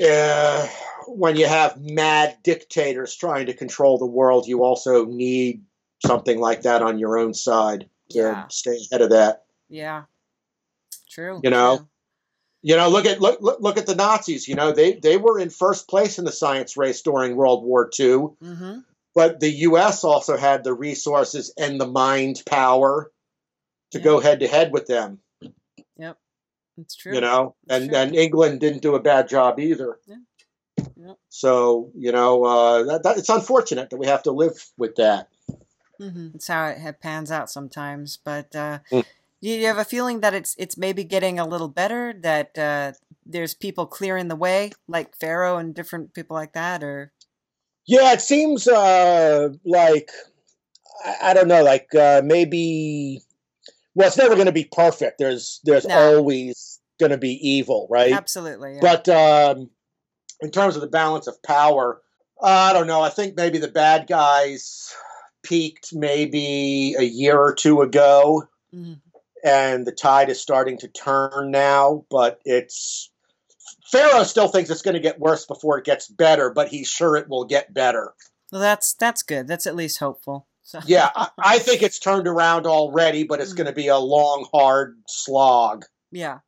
[0.00, 0.68] uh,
[1.08, 5.64] when you have mad dictators trying to control the world, you also need
[6.06, 8.46] something like that on your own side to Yeah.
[8.46, 9.42] stay ahead of that.
[9.68, 10.04] yeah.
[11.10, 11.40] True.
[11.42, 11.78] You know?
[11.78, 11.88] true.
[12.62, 14.46] You know, look at look, look look at the Nazis.
[14.46, 17.90] You know, they they were in first place in the science race during World War
[17.98, 18.84] II, Mhm.
[19.14, 20.04] but the U.S.
[20.04, 23.10] also had the resources and the mind power
[23.90, 24.04] to Yeah.
[24.04, 25.18] go head to head with them.
[25.98, 26.18] Yep,
[26.78, 27.14] it's true.
[27.14, 27.98] you know and Sure.
[27.98, 30.16] and england didn't do a bad job either Yeah.
[30.96, 31.12] Yeah.
[31.28, 35.28] so you know uh that, that, it's unfortunate that we have to live with that
[35.98, 38.16] hmm It's how it pans out sometimes.
[38.16, 39.04] But uh, Mm.
[39.42, 42.14] You, you have a feeling that it's it's maybe getting a little better.
[42.18, 42.92] That uh,
[43.26, 47.12] there's people clearing the way, like Farrell and different people like that, or
[47.84, 50.08] yeah it seems uh like
[51.04, 53.20] i, I don't know like uh maybe
[53.96, 55.96] well it's never going to be perfect there's there's No.
[55.98, 58.74] always going to be evil right absolutely.
[58.76, 58.80] Yeah.
[58.80, 59.68] but um
[60.40, 62.00] in terms of the balance of power
[62.40, 64.94] i don't know i think maybe the bad guys
[65.42, 69.00] peaked maybe a year or two ago Mhm.
[69.44, 73.10] And the tide is starting to turn now, but it's
[73.90, 77.16] Farrell still thinks it's going to get worse before it gets better, but he's sure
[77.16, 78.14] it will get better.
[78.52, 79.46] well, that's that's good.
[79.48, 80.46] That's at least hopeful.
[80.62, 83.56] So Yeah, I, I think it's turned around already, but it's Mm.
[83.56, 85.84] going to be a long, hard slog.
[86.12, 86.38] Yeah,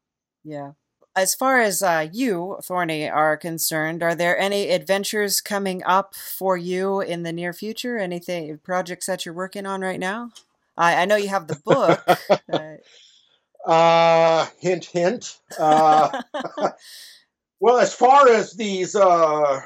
[0.45, 0.73] yeah.
[1.17, 6.57] As far as uh, you, Thorny, are concerned, are there any adventures coming up for
[6.57, 7.99] you in the near future?
[7.99, 10.31] Anything projects that you're working on right now?
[10.77, 12.03] I, I know you have the book.
[12.53, 15.39] uh, Uh, hint, hint.
[15.59, 16.21] Uh,
[17.61, 19.61] well, as far as these uh,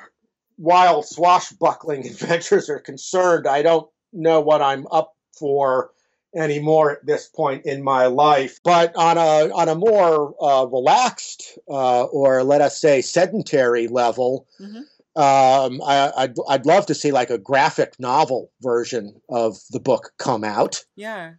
[0.57, 5.91] wild swashbuckling adventures are concerned, I don't know what I'm up for
[6.37, 8.61] anymore at this point in my life.
[8.63, 14.47] But on a on a more uh, relaxed uh, or let us say sedentary level,
[14.61, 14.83] Mhm.
[15.19, 20.13] Um, I, I'd I'd love to see like a graphic novel version of the book
[20.19, 20.85] come out.
[20.97, 21.33] yeah,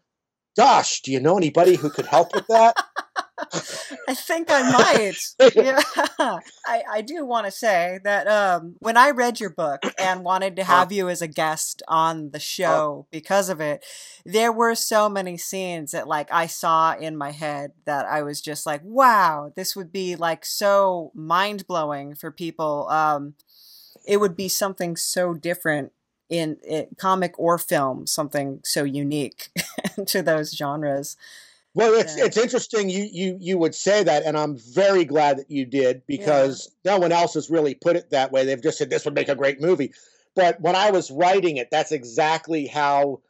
[0.58, 2.76] Gosh, do you know anybody who could help with that?
[4.08, 5.56] I think I might.
[5.56, 5.82] yeah,
[6.66, 10.58] I, I do want to say that um, when I read your book and wanted
[10.58, 13.86] to have you as a guest on the show because of it,
[14.26, 18.42] there were so many scenes that like I saw in my head that I was
[18.42, 22.88] just like, wow, this would be like so mind blowing for people.
[22.90, 23.36] Um,
[24.06, 25.92] it would be something so different
[26.30, 26.58] in
[26.98, 29.50] comic or film, something so unique
[30.06, 31.18] to those genres.
[31.74, 32.26] Well, it's Yeah.
[32.26, 36.06] it's interesting you you you would say that, and I'm very glad that you did
[36.08, 38.46] because no one else has really put it that way.
[38.46, 39.94] They've just said this would make a great movie.
[40.36, 43.22] But when I was writing it, that's exactly how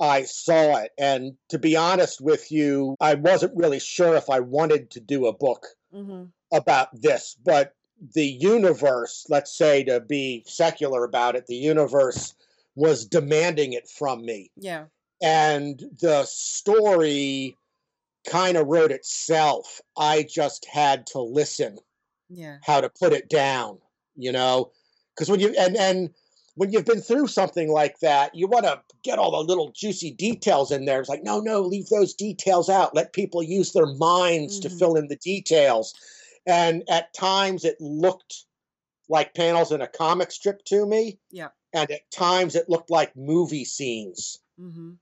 [0.00, 0.90] I saw it.
[0.98, 5.26] And to be honest with you, I wasn't really sure if I wanted to do
[5.26, 6.24] a book Mm-hmm.
[6.52, 7.72] about this, but
[8.14, 12.34] the universe, let's say to be secular about it, the universe
[12.74, 14.50] was demanding it from me.
[14.56, 14.86] Yeah.
[15.22, 17.56] And the story
[18.26, 19.80] kind of wrote itself.
[19.96, 21.78] I just had to listen
[22.28, 22.58] Yeah.
[22.62, 23.78] how to put it down,
[24.16, 24.72] you know?
[25.14, 26.14] Because when you, and, and,
[26.56, 30.12] when you've been through something like that, you want to get all the little juicy
[30.12, 31.00] details in there.
[31.00, 32.94] It's like, no, no, leave those details out.
[32.94, 34.78] Let people use their minds to Mhm.
[34.78, 35.94] fill in the details.
[36.46, 38.44] And at times it looked
[39.08, 41.18] like panels in a comic strip to me.
[41.30, 41.48] Yeah.
[41.72, 44.38] And at times it looked like movie scenes.
[44.60, 44.92] Mm-hmm.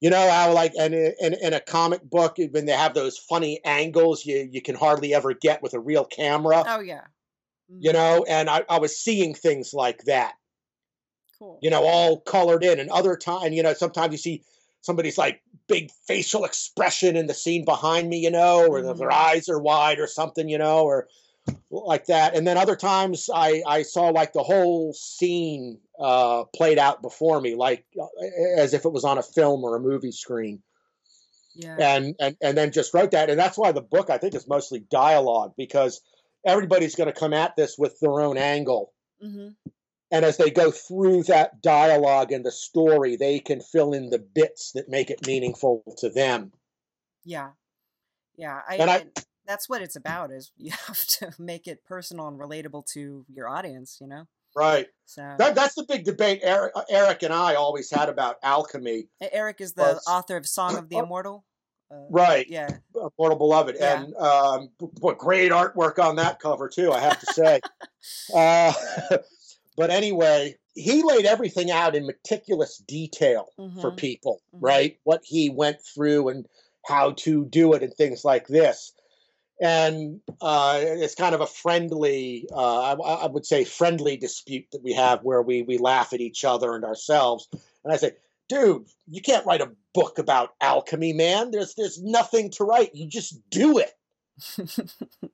[0.00, 3.60] You know how like and in, in a comic book when they have those funny
[3.64, 6.64] angles you you can hardly ever get with a real camera.
[6.66, 7.04] Oh yeah.
[7.68, 7.94] You Mhm.
[7.94, 10.34] know, and I, I was seeing things like that.
[11.38, 11.58] Cool.
[11.62, 12.78] you know, all colored in.
[12.78, 14.44] And other time, you know, sometimes you see
[14.82, 18.98] somebody's like big facial expression in the scene behind me, you know, or Mhm.
[18.98, 21.08] their eyes are wide or something, you know, or
[21.70, 22.36] like that.
[22.36, 27.40] And then other times I, I saw like the whole scene uh, played out before
[27.40, 28.06] me, like uh,
[28.58, 30.62] as if it was on a film or a movie screen.
[31.54, 31.76] Yeah.
[31.78, 33.30] And, and, and then just wrote that.
[33.30, 36.00] And that's why the book, I think, is mostly dialogue because
[36.44, 39.50] everybody's going to come at this with their own angle Mm-hmm.
[40.12, 44.18] And as they go through that dialogue and the story they can fill in the
[44.20, 46.52] bits that make it meaningful to them
[47.24, 47.50] Yeah.
[48.36, 48.60] Yeah.
[48.68, 49.10] I, And I- and
[49.46, 53.48] that's what it's about is you have to make it personal and relatable to your
[53.48, 54.26] audience, you know?
[54.54, 59.08] right So that, that's the big debate eric, eric and i always had about alchemy
[59.32, 61.44] Eric is the was- author of Song of the Oh, Immortal.
[61.90, 62.68] Uh, right Yeah.
[62.94, 64.02] Immortal beloved Yeah.
[64.02, 64.68] and um
[65.00, 67.60] what great artwork on that cover too i have to say
[68.34, 68.72] uh
[69.76, 73.50] but anyway he laid everything out in meticulous detail
[73.82, 73.96] for Mhm.
[73.98, 74.58] people, Mhm.
[74.62, 74.98] right?
[75.04, 76.48] What he went through and
[76.86, 78.92] how to do it and things like this.
[79.60, 84.82] And uh, it's kind of a friendly, uh, I, I would say, friendly dispute that
[84.82, 87.48] we have where we we laugh at each other and ourselves.
[87.84, 88.12] And I say,
[88.48, 91.50] dude, you can't write a book about alchemy, man.
[91.50, 92.94] There's there's nothing to write.
[92.94, 93.92] You just do it,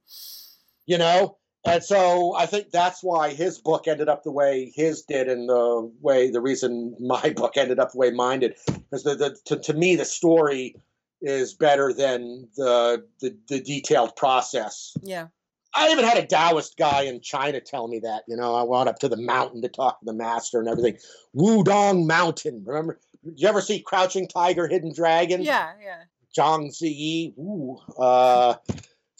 [0.87, 1.39] you know.
[1.69, 5.49] And so I think that's why his book ended up the way his did, and
[5.49, 9.37] the way the reason my book ended up the way mine did, because the, the
[9.47, 10.77] to, to me the story
[11.21, 14.97] is better than the, the the detailed process.
[15.03, 15.29] yeah.
[15.75, 18.23] I even had a Taoist guy in China tell me that.
[18.27, 20.97] You know, I went up to the mountain to talk to the master and everything.
[21.37, 22.65] Wudang Mountain.
[22.67, 22.99] Remember?
[23.23, 25.43] Did you ever see Crouching Tiger, Hidden Dragon?
[25.43, 25.73] Yeah.
[25.81, 26.05] Yeah.
[26.37, 27.39] Zhang Ziyi.
[27.39, 27.79] Ooh.
[27.99, 28.55] Uh,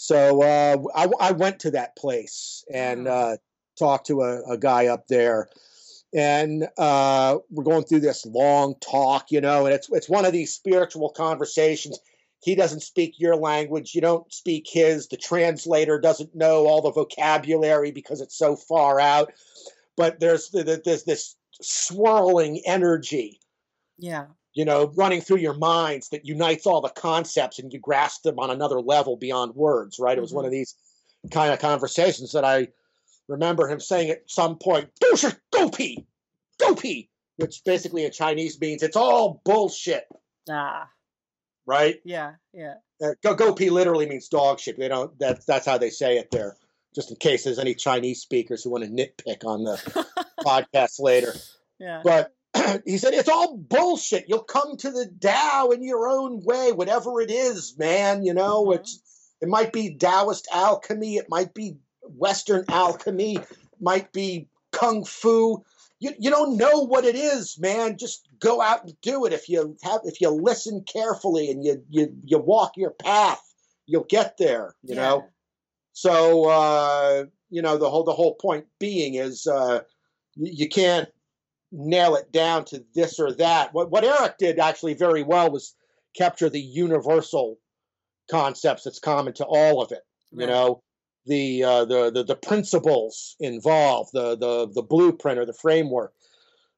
[0.01, 3.13] so uh, I, I went to that place and Oh.
[3.13, 3.37] uh,
[3.77, 5.49] talked to a, a guy up there.
[6.15, 10.33] And uh, we're going through this long talk, you know, and it's it's one of
[10.33, 11.99] these spiritual conversations.
[12.41, 15.09] He doesn't speak your language, you don't speak his.
[15.09, 19.33] The translator doesn't know all the vocabulary because it's so far out.
[19.97, 23.41] But there's there's this swirling energy
[23.99, 24.27] Yeah.
[24.59, 28.41] You know, running through your minds that unites all the concepts and you grasp them
[28.41, 30.19] on another level beyond words, right?
[30.19, 30.75] It was one of these
[31.31, 32.67] kind of conversations that I
[33.29, 36.09] remember him saying at some point, "Dosha gopi,
[36.59, 40.09] gopi," which basically in Chinese means it's all bullshit,
[40.51, 40.91] Ah.
[41.65, 42.01] right?
[42.05, 42.33] Yeah.
[42.53, 42.75] Yeah.
[43.01, 44.77] Uh, go gopi literally means dog shit.
[44.77, 45.17] They don't.
[45.21, 46.57] That's that's how they say it there.
[46.97, 49.77] Just in case there's any Chinese speakers who want to nitpick on the
[50.41, 51.33] podcast later.
[51.79, 52.01] Yeah.
[52.03, 52.35] But
[52.87, 54.27] he said, it's all bullshit.
[54.29, 58.25] You'll come to the Tao in your own way, whatever it is, man.
[58.25, 58.77] You know, Mhm.
[58.77, 59.03] it's
[59.41, 63.39] it might be Taoist alchemy, it might be Western alchemy,
[63.81, 65.65] might be kung fu.
[66.01, 67.99] You, you don't know what it is, man.
[67.99, 69.33] Just go out and do it.
[69.33, 73.43] If you have if you listen carefully and you you you walk your path,
[73.87, 75.03] you'll get there, you Yeah.
[75.03, 75.27] know.
[75.93, 79.81] So uh, you know the whole the whole point being is uh,
[80.37, 81.09] you, you can't
[81.73, 83.75] nail it down to this or that.
[83.75, 85.75] What what Eric did actually very well was
[86.17, 87.59] capture the universal
[88.31, 90.03] concepts that's common to all of it.
[90.31, 90.49] You Right.
[90.49, 90.83] know,
[91.27, 96.13] the uh, the the the principles involved, the the the blueprint or the framework.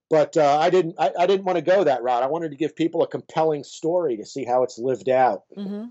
[0.08, 2.22] But uh, I didn't I, I didn't want to go that route.
[2.22, 5.42] I wanted to give people a compelling story to see how it's lived out.
[5.56, 5.84] Mm-hmm.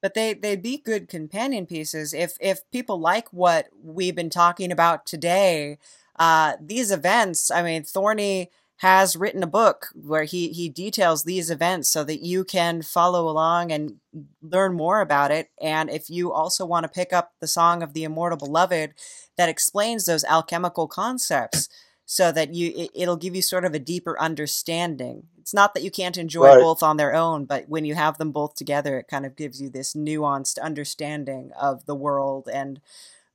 [0.00, 4.72] But they they'd be good companion pieces if if people like what we've been talking
[4.72, 5.78] about today.
[6.22, 11.50] Uh, these events, I mean, Thorny has written a book where he he details these
[11.50, 13.96] events so that you can follow along and
[14.42, 15.50] learn more about it.
[15.60, 18.94] And if you also want to pick up the Song of the Immortal Beloved,
[19.36, 21.68] that explains those alchemical concepts
[22.06, 25.24] so that you it, it'll give you sort of a deeper understanding.
[25.40, 26.60] It's not that you can't enjoy Right.
[26.60, 29.60] both on their own, but when you have them both together, it kind of gives
[29.60, 32.80] you this nuanced understanding of the world and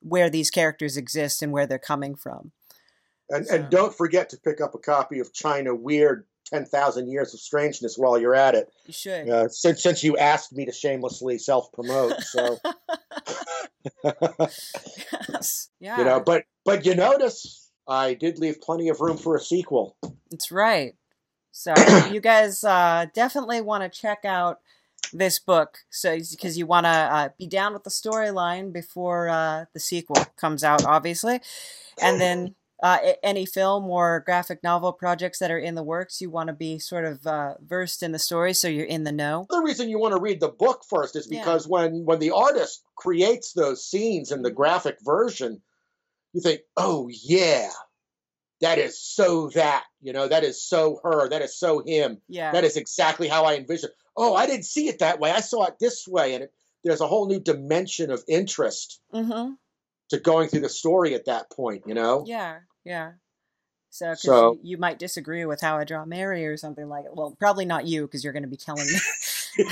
[0.02, 2.52] where these characters exist and where they're coming from.
[3.30, 6.26] And So- and don't forget to pick up a copy of China Weird.
[6.50, 8.72] 10,000 Years of Strangeness while you're at it.
[8.86, 9.30] You should.
[9.30, 12.58] Uh, since since you asked me to shamelessly self promote, so
[14.04, 15.70] yes.
[15.80, 15.98] Yeah.
[16.00, 19.98] you know, but but you notice I did leave plenty of room for a sequel.
[20.32, 20.96] That's right.
[21.52, 21.74] So
[22.12, 24.60] you guys uh, definitely want to check out
[25.14, 29.66] this book, so because you want to uh, be down with the storyline before uh,
[29.74, 31.40] the sequel comes out, obviously,
[32.02, 36.30] and then uh, any film or graphic novel projects that are in the works, you
[36.30, 39.48] want to be sort of uh, versed in the story, so you're in the know.
[39.50, 41.40] The reason you want to read the book first is Yeah.
[41.40, 45.62] because when when the artist creates those scenes in the graphic version,
[46.34, 47.70] you think, "Oh yeah,
[48.62, 52.52] that is so that you know that is so her, that is so him, Yeah.
[52.52, 55.32] that is exactly how I envision." Oh, I didn't see it that way.
[55.32, 59.54] I saw it this way, and it, there's a whole new dimension of interest mm-hmm.
[60.10, 61.84] To going through the story at that point.
[61.86, 62.24] You know.
[62.28, 62.60] Yeah.
[62.86, 63.12] Yeah.
[63.90, 67.06] So, 'cause So- you, you might disagree with how I draw Mary or something like
[67.06, 67.12] it.
[67.16, 69.00] Well, probably not you because you're going to be telling me.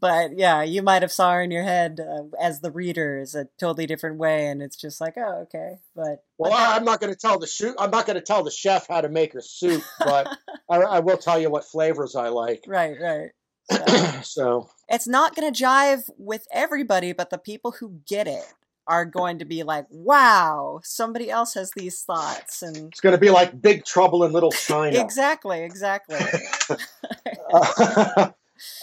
[0.00, 3.34] but yeah, you might have saw her in your head uh, as the reader is
[3.34, 5.78] a totally different way, and it's just like, oh, okay.
[5.94, 7.74] But Well, but that- I'm not going to tell the shoot.
[7.78, 10.28] I'm not going to tell the chef how to make her soup, but
[10.70, 12.64] I, I will tell you what flavors I like.
[12.66, 13.30] right, right.
[14.22, 18.44] So, so it's not going to jive with everybody, but the people who get it
[18.86, 23.20] are going to be like, wow, somebody else has these thoughts, and it's going to
[23.20, 25.00] be like Big Trouble in Little China.
[25.00, 26.16] exactly, exactly.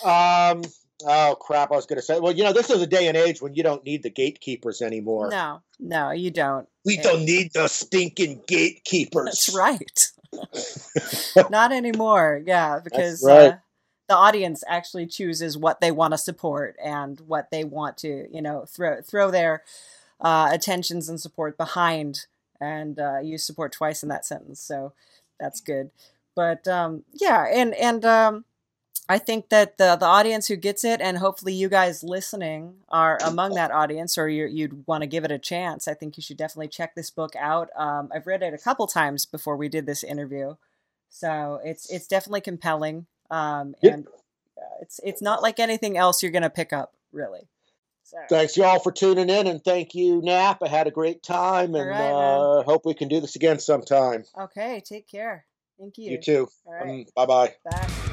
[0.04, 0.64] um.
[1.06, 1.72] Oh crap!
[1.72, 2.20] I was going to say.
[2.20, 4.82] Well, you know, this is a day and age when you don't need the gatekeepers
[4.82, 5.30] anymore.
[5.30, 6.68] no, no, you don't.
[6.84, 7.04] We Yeah.
[7.04, 9.26] don't need the stinking gatekeepers.
[9.26, 10.08] That's right.
[11.50, 12.42] Not anymore.
[12.46, 13.54] Yeah, because right.
[13.54, 13.58] uh,
[14.10, 18.42] the audience actually chooses what they want to support and what they want to, you
[18.42, 19.64] know, throw throw their
[20.20, 22.26] uh, attentions and support behind.
[22.62, 24.92] And uh, use support twice in that sentence, so
[25.40, 25.92] that's good.
[26.36, 28.44] But um, yeah, and and um,
[29.08, 33.18] I think that the the audience who gets it, and hopefully you guys listening are
[33.24, 35.88] among that audience, or you you'd want to give it a chance.
[35.88, 37.70] I think you should definitely check this book out.
[37.78, 40.56] Um, I've read it a couple times before we did this interview,
[41.10, 43.08] so it's it's definitely compelling.
[43.32, 44.08] Um, and
[44.58, 47.48] uh, it's it's not like anything else you're gonna pick up, really.
[48.04, 50.64] So, Thanks you all for tuning in, and thank you, Nap.
[50.64, 54.24] I had a great time, and right, uh, hope we can do this again sometime.
[54.38, 55.46] okay, take care.
[55.80, 56.14] Thank you.
[56.14, 56.50] You too.
[56.66, 57.08] Right.
[57.16, 57.54] bye bye.
[57.70, 58.09] Bye.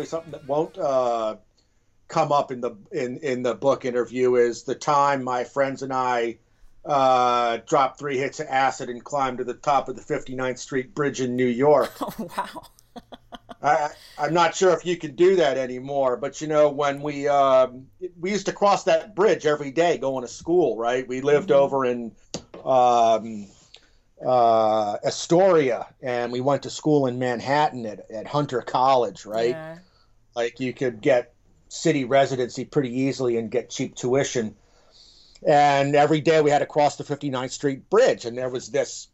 [0.00, 1.36] Probably something that won't uh,
[2.08, 5.92] come up in the in in the book interview is the time my friends and
[5.92, 6.38] I
[6.84, 10.94] uh, dropped three hits of acid and climbed to the top of the 59th Street
[10.94, 11.92] Bridge in New York.
[12.00, 12.62] Oh wow.
[13.62, 17.28] I, I'm not sure if you can do that anymore, but you know when we
[17.28, 21.06] um, we used to cross that bridge every day going to school, right?
[21.06, 21.56] We lived Mhm.
[21.56, 22.12] over in
[22.64, 23.48] um,
[24.26, 29.54] uh, Astoria, and we went to school in Manhattan at, at Hunter College, right?
[29.56, 29.78] Yeah.
[30.36, 31.34] Like you could get
[31.68, 34.54] city residency pretty easily and get cheap tuition.
[35.46, 39.08] And every day we had to cross the 59th street bridge and there was this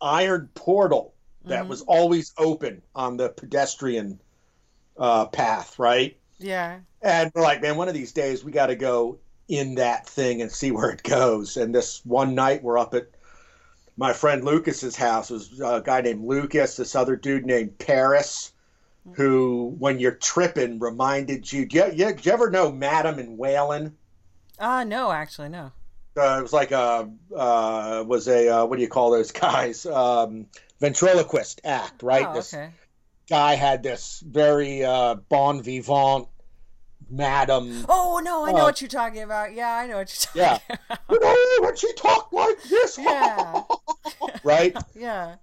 [0.00, 1.14] iron portal
[1.44, 1.68] that Mhm.
[1.68, 4.20] was always open on the pedestrian
[4.96, 6.16] uh, path right?
[6.38, 6.80] Yeah.
[7.02, 9.18] and we're like man one of these days we got to go
[9.48, 11.56] in that thing and see where it goes.
[11.56, 13.08] And this one night we're up at
[13.96, 15.30] my friend lucas's house.
[15.30, 18.52] It was a guy named lucas this other dude named paris
[19.14, 23.36] who when you're tripping reminded you do you, you, do you ever know madam and
[23.38, 23.94] Wayland
[24.58, 25.72] Uh no, actually no.
[26.16, 29.86] uh, it was like a uh, was a uh, what do you call those guys
[29.86, 30.46] um,
[30.80, 32.70] ventriloquist act right Oh, this okay.
[33.28, 36.28] guy had this very uh, bon vivant
[37.10, 37.86] madam.
[37.88, 39.54] Oh no, I know Uh, what you're talking about.
[39.54, 40.60] Yeah, I know what you're talking.
[40.68, 40.76] Yeah.
[40.90, 41.00] about.
[41.10, 43.62] You know, when she talked like this, Yeah.
[44.44, 44.76] right?
[44.94, 45.36] Yeah.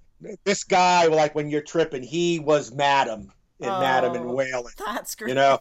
[0.44, 4.34] This guy, like when you're tripping, he was madam in Madam and Oh.
[4.34, 4.76] Wayland.
[4.86, 5.30] That's great.
[5.30, 5.60] You know,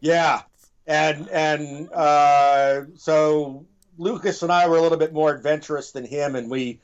[0.00, 0.42] Yeah,
[0.86, 3.66] and and uh, so
[3.98, 6.80] Lucas and I were a little bit more adventurous than him, and we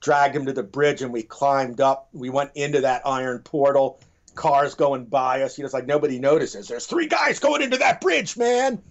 [0.00, 2.08] dragged him to the bridge and we climbed up.
[2.12, 3.98] We went into that iron portal.
[4.34, 5.56] Cars going by us.
[5.56, 6.68] He was like, nobody notices.
[6.68, 8.82] There's three guys going into that bridge, man.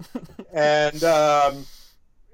[0.54, 1.66] and um,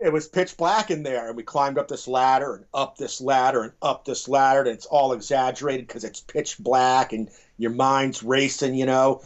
[0.01, 1.29] it was pitch black in there.
[1.29, 4.61] And we climbed up this ladder and up this ladder and up this ladder.
[4.61, 7.29] And it's all exaggerated because it's pitch black and
[7.59, 9.23] your mind's racing, you know.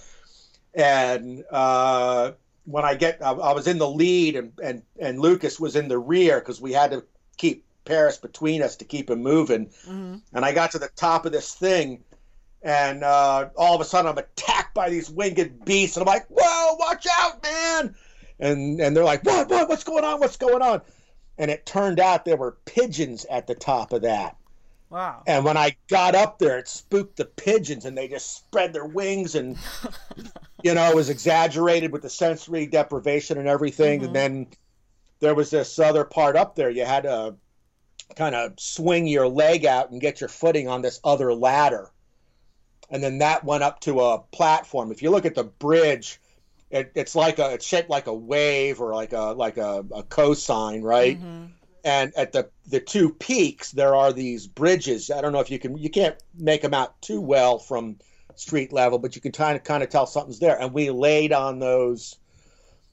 [0.74, 2.32] And uh,
[2.64, 5.88] when I get, I, I was in the lead and, and, and Lucas was in
[5.88, 7.04] the rear because we had to
[7.36, 9.66] keep Paris between us to keep him moving.
[9.86, 10.22] Mhm.
[10.32, 12.02] And I got to the top of this thing,
[12.62, 16.26] and uh, all of a sudden I'm attacked by these winged beasts, and I'm like,
[16.28, 17.94] "Whoa, watch out, man!"
[18.44, 19.48] And and they're like, "What?
[19.48, 19.68] What?
[19.68, 20.20] What's going on?
[20.20, 20.82] What's going on?"
[21.38, 24.36] And it turned out there were pigeons at the top of that.
[24.90, 25.22] Wow.
[25.26, 28.84] And when I got up there, it spooked the pigeons, and they just spread their
[28.84, 29.56] wings, and
[30.62, 34.00] you know, it was exaggerated with the sensory deprivation and everything.
[34.00, 34.04] Mhm.
[34.04, 34.46] And then
[35.20, 36.70] there was this other part up there.
[36.70, 37.36] You had to
[38.14, 41.90] kind of swing your leg out and get your footing on this other ladder,
[42.90, 44.92] and then that went up to a platform.
[44.92, 46.20] If you look at the bridge,
[46.74, 50.02] it, it's like a it's shaped like a wave or like a like a, a
[50.02, 51.18] cosine, right?
[51.20, 51.50] Mhm.
[51.84, 55.10] and at the the two peaks there are these bridges.
[55.10, 57.96] I don't know if you can you can't make them out too well from
[58.36, 60.60] street level but you can kind of kind of tell something's there.
[60.60, 62.16] And we laid on those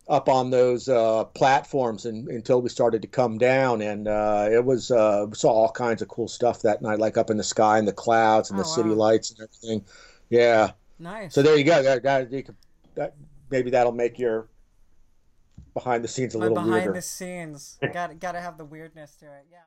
[0.07, 3.81] up on those uh, platforms and, until we started to come down.
[3.81, 7.17] And uh, it was uh, we saw all kinds of cool stuff that night like
[7.17, 9.85] up in the sky and the clouds and Oh, the city lights and everything.
[10.29, 10.71] Yeah.
[10.99, 11.33] Nice.
[11.33, 11.81] so there you go.
[11.81, 12.55] That, that, you could,
[12.95, 13.15] that
[13.52, 14.48] maybe that'll make your
[15.73, 17.78] behind the scenes a My little behind weirder the scenes.
[17.94, 19.45] Got got to have the weirdness to it.
[19.52, 19.60] Yeah.